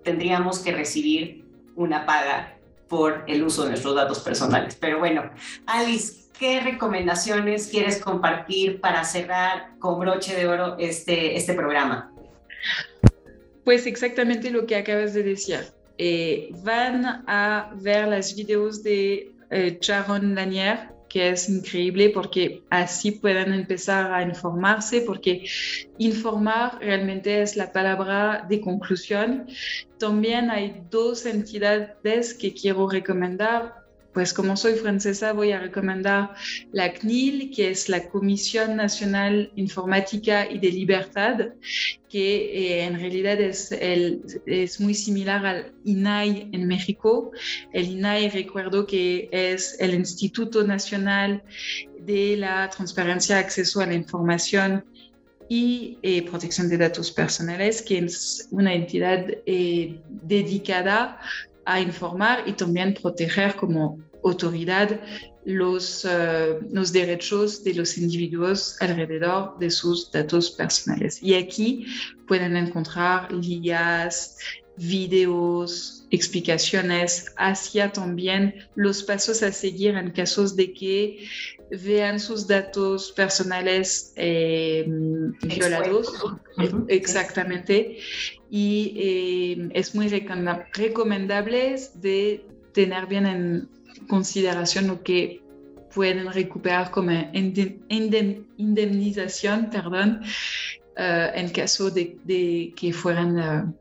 tendríamos 0.02 0.60
que 0.60 0.72
recibir 0.72 1.39
una 1.80 2.04
paga 2.04 2.56
por 2.88 3.24
el 3.26 3.42
uso 3.42 3.62
de 3.62 3.70
nuestros 3.70 3.94
datos 3.94 4.20
personales. 4.20 4.76
Pero 4.78 4.98
bueno, 4.98 5.30
Alice, 5.66 6.28
¿qué 6.38 6.60
recomendaciones 6.60 7.68
quieres 7.68 7.98
compartir 7.98 8.80
para 8.80 9.04
cerrar 9.04 9.78
con 9.78 9.98
broche 9.98 10.36
de 10.36 10.46
oro 10.46 10.76
este, 10.78 11.36
este 11.36 11.54
programa? 11.54 12.12
Pues 13.64 13.86
exactamente 13.86 14.50
lo 14.50 14.66
que 14.66 14.76
acabas 14.76 15.14
de 15.14 15.22
decir. 15.22 15.60
Eh, 15.96 16.50
van 16.62 17.24
a 17.26 17.70
ver 17.76 18.08
las 18.08 18.34
videos 18.34 18.82
de 18.82 19.32
eh, 19.50 19.78
Sharon 19.80 20.34
Lanier, 20.34 20.88
que 21.10 21.30
es 21.30 21.48
increíble 21.48 22.10
porque 22.10 22.62
así 22.70 23.10
pueden 23.10 23.52
empezar 23.52 24.14
a 24.14 24.22
informarse, 24.22 25.02
porque 25.02 25.44
informar 25.98 26.78
realmente 26.80 27.42
es 27.42 27.56
la 27.56 27.72
palabra 27.72 28.46
de 28.48 28.60
conclusión. 28.60 29.46
También 29.98 30.50
hay 30.50 30.82
dos 30.88 31.26
entidades 31.26 32.32
que 32.34 32.54
quiero 32.54 32.88
recomendar 32.88 33.79
pues 34.12 34.32
como 34.32 34.56
soy 34.56 34.74
francesa 34.74 35.32
voy 35.32 35.52
a 35.52 35.60
recomendar 35.60 36.34
la 36.72 36.92
CNIL, 36.92 37.52
que 37.54 37.70
es 37.70 37.88
la 37.88 38.08
Comisión 38.08 38.76
Nacional 38.76 39.52
Informática 39.56 40.50
y 40.50 40.58
de 40.58 40.70
Libertad, 40.70 41.50
que 42.08 42.80
eh, 42.80 42.84
en 42.84 42.98
realidad 42.98 43.40
es, 43.40 44.80
muy 44.80 44.94
similar 44.94 45.46
al 45.46 45.72
INAI 45.84 46.48
en 46.52 46.66
México. 46.66 47.30
El 47.72 47.86
INAI 47.86 48.30
recuerdo 48.30 48.86
que 48.86 49.28
es 49.30 49.76
el 49.78 49.94
Instituto 49.94 50.64
Nacional 50.64 51.42
de 52.00 52.36
la 52.36 52.68
Transparencia, 52.70 53.38
Acceso 53.38 53.80
a 53.80 53.86
la 53.86 53.94
Información 53.94 54.84
y 55.48 55.98
eh, 56.02 56.22
protección 56.22 56.68
de 56.68 56.78
datos 56.78 57.10
personales, 57.10 57.82
que 57.82 57.98
es 57.98 58.48
una 58.52 58.72
entidad 58.72 59.26
eh, 59.46 60.00
dedicada 60.08 61.18
a 61.72 61.80
informar 61.80 62.44
y 62.46 62.52
también 62.52 62.94
proteger 62.94 63.56
como 63.56 63.98
autoridad 64.24 65.00
los, 65.44 66.04
eh, 66.04 66.58
los 66.70 66.92
derechos 66.92 67.64
de 67.64 67.74
los 67.74 67.96
individuos 67.96 68.76
alrededor 68.80 69.58
de 69.58 69.70
sus 69.70 70.10
datos 70.10 70.50
personales. 70.50 71.22
Y 71.22 71.34
aquí 71.34 71.86
pueden 72.28 72.56
encontrar 72.56 73.28
guías, 73.40 74.36
videos, 74.76 76.06
explicaciones 76.10 77.32
hacia 77.36 77.92
también 77.92 78.54
los 78.74 79.02
pasos 79.02 79.42
a 79.42 79.52
seguir 79.52 79.94
en 79.96 80.10
casos 80.10 80.56
de 80.56 80.72
que 80.72 81.28
vean 81.70 82.18
sus 82.18 82.46
datos 82.46 83.12
personales 83.12 84.14
eh, 84.16 84.84
violados. 85.42 86.12
Exactamente. 86.88 87.98
Y 88.50 88.94
eh, 88.96 89.68
es 89.74 89.94
muy 89.94 90.08
recomendable 90.08 91.76
de 91.94 92.44
tener 92.72 93.06
bien 93.06 93.26
en 93.26 93.68
consideración 94.08 94.86
lo 94.88 95.02
que 95.02 95.42
pueden 95.94 96.32
recuperar 96.32 96.90
como 96.90 97.12
indemnización, 97.32 99.70
perdón, 99.70 100.22
uh, 100.96 101.30
en 101.34 101.50
caso 101.50 101.90
de, 101.90 102.16
de 102.24 102.72
que 102.76 102.92
fueran 102.92 103.38
uh, 103.38 103.72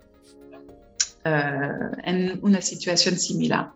en 2.03 2.39
una 2.41 2.61
situación 2.61 3.17
similar. 3.17 3.71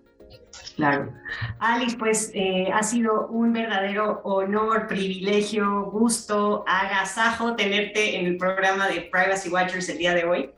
Claro. 0.76 1.14
Alice, 1.60 1.96
pues 1.98 2.32
eh, 2.34 2.70
ha 2.74 2.82
sido 2.82 3.28
un 3.28 3.54
verdadero 3.54 4.22
honor, 4.24 4.88
privilegio, 4.88 5.84
gusto, 5.92 6.64
agasajo 6.68 7.56
tenerte 7.56 8.18
en 8.20 8.26
el 8.26 8.38
programa 8.38 8.88
de 8.88 9.02
Privacy 9.02 9.50
Watchers 9.50 9.90
el 9.90 10.00
día 10.00 10.16
de 10.16 10.26
hoy. 10.26 10.50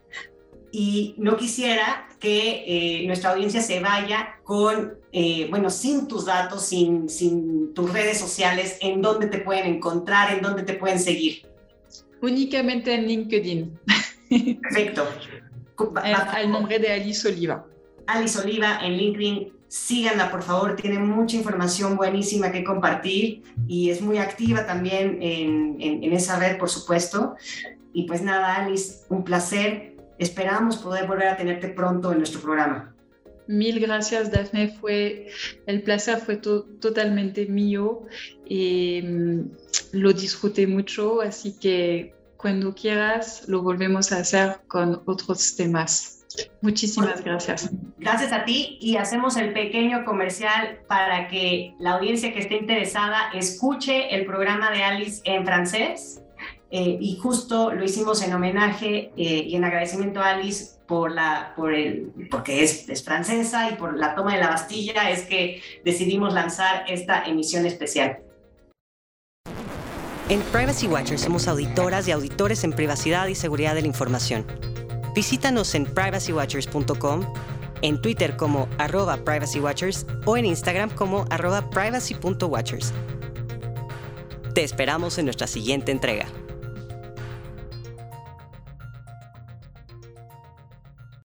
Y 0.71 1.15
no 1.17 1.37
quisiera 1.37 2.07
que 2.19 2.63
eh, 2.65 3.07
nuestra 3.07 3.31
audiencia 3.31 3.61
se 3.61 3.79
vaya 3.79 4.39
con, 4.43 4.95
eh, 5.11 5.47
bueno, 5.49 5.69
sin 5.69 6.07
tus 6.07 6.25
datos, 6.25 6.65
sin, 6.65 7.09
sin 7.09 7.73
tus 7.73 7.91
redes 7.91 8.17
sociales, 8.17 8.77
en 8.81 9.01
dónde 9.01 9.27
te 9.27 9.39
pueden 9.39 9.65
encontrar, 9.65 10.33
en 10.33 10.41
dónde 10.41 10.63
te 10.63 10.73
pueden 10.73 10.99
seguir. 10.99 11.45
Únicamente 12.21 12.93
en 12.93 13.07
LinkedIn. 13.07 13.79
Perfecto. 14.61 15.07
al 16.03 16.51
nombre 16.51 16.79
de 16.79 16.91
Alice 16.91 17.27
Oliva. 17.27 17.65
Alice 18.07 18.39
Oliva 18.39 18.79
en 18.81 18.97
LinkedIn 18.97 19.53
síganla 19.75 20.31
por 20.31 20.41
favor, 20.41 20.77
tiene 20.77 20.99
mucha 20.99 21.35
información 21.35 21.97
buenísima 21.97 22.49
que 22.49 22.63
compartir 22.63 23.43
y 23.67 23.89
es 23.89 24.01
muy 24.01 24.19
activa 24.19 24.65
también 24.65 25.21
en, 25.21 25.75
en 25.79 26.13
esa 26.13 26.39
red, 26.39 26.57
por 26.57 26.69
supuesto. 26.69 27.35
Y 27.91 28.03
pues 28.03 28.21
nada, 28.21 28.55
Alice, 28.55 29.03
un 29.09 29.25
placer. 29.25 29.97
Esperamos 30.17 30.77
poder 30.77 31.07
volver 31.07 31.27
a 31.27 31.35
tenerte 31.35 31.67
pronto 31.67 32.13
en 32.13 32.19
nuestro 32.19 32.39
programa. 32.39 32.95
Mil 33.47 33.79
gracias, 33.81 34.31
Daphne. 34.31 34.69
Fue, 34.79 35.27
el 35.67 35.83
placer 35.83 36.19
fue 36.19 36.37
totalmente 36.37 37.45
mío 37.45 38.03
y 38.47 39.01
mm, 39.03 39.41
lo 39.91 40.13
disfruté 40.13 40.67
mucho, 40.67 41.21
así 41.21 41.59
que 41.59 42.15
cuando 42.37 42.73
quieras 42.73 43.43
lo 43.49 43.61
volvemos 43.61 44.13
a 44.13 44.19
hacer 44.19 44.61
con 44.67 45.01
otros 45.05 45.57
temas. 45.57 46.14
Muchísimas 46.65 47.23
gracias. 47.23 47.69
Gracias 47.99 48.31
a 48.31 48.43
ti 48.43 48.79
y 48.81 48.97
hacemos 48.97 49.37
el 49.37 49.53
pequeño 49.53 50.03
comercial 50.03 50.79
para 50.87 51.27
que 51.27 51.75
la 51.79 51.91
audiencia 51.91 52.33
que 52.33 52.39
esté 52.39 52.57
interesada 52.57 53.29
escuche 53.35 54.15
el 54.15 54.25
programa 54.25 54.71
de 54.71 54.81
Alice 54.81 55.21
en 55.25 55.45
francés. 55.45 56.23
Eh, 56.71 56.97
y 56.99 57.17
justo 57.17 57.71
lo 57.71 57.83
hicimos 57.83 58.23
en 58.23 58.33
homenaje 58.33 59.11
eh, 59.15 59.45
y 59.47 59.55
en 59.55 59.63
agradecimiento 59.63 60.19
a 60.19 60.31
Alice 60.31 60.79
por 60.87 61.11
la, 61.11 61.53
por 61.55 61.71
el, 61.71 62.11
porque 62.31 62.63
es, 62.63 62.89
es, 62.89 63.03
francesa 63.03 63.69
y 63.69 63.75
por 63.75 63.95
la 63.95 64.15
toma 64.15 64.33
de 64.33 64.41
la 64.41 64.47
Bastilla, 64.47 65.11
es 65.11 65.21
que 65.21 65.61
decidimos 65.85 66.33
lanzar 66.33 66.85
esta 66.87 67.25
emisión 67.25 67.67
especial. 67.67 68.17
En 70.29 70.41
Privacy 70.51 70.87
Watchers 70.87 71.21
somos 71.21 71.47
auditoras 71.47 72.07
y 72.07 72.11
auditores 72.11 72.63
en 72.63 72.73
privacidad 72.73 73.27
y 73.27 73.35
seguridad 73.35 73.75
de 73.75 73.81
la 73.81 73.87
información. 73.87 74.47
Visítanos 75.15 75.73
en 75.75 75.85
privacywatchers.com, 75.85 77.33
en 77.81 78.01
Twitter 78.01 78.35
como 78.35 78.67
arroba 78.77 79.15
privacywatchers 79.15 80.05
o 80.25 80.35
en 80.35 80.45
Instagram 80.45 80.89
como 80.89 81.25
arroba 81.29 81.69
privacy.watchers. 81.69 82.91
Te 84.53 84.63
esperamos 84.63 85.17
en 85.17 85.25
nuestra 85.25 85.47
siguiente 85.47 85.93
entrega. 85.93 86.27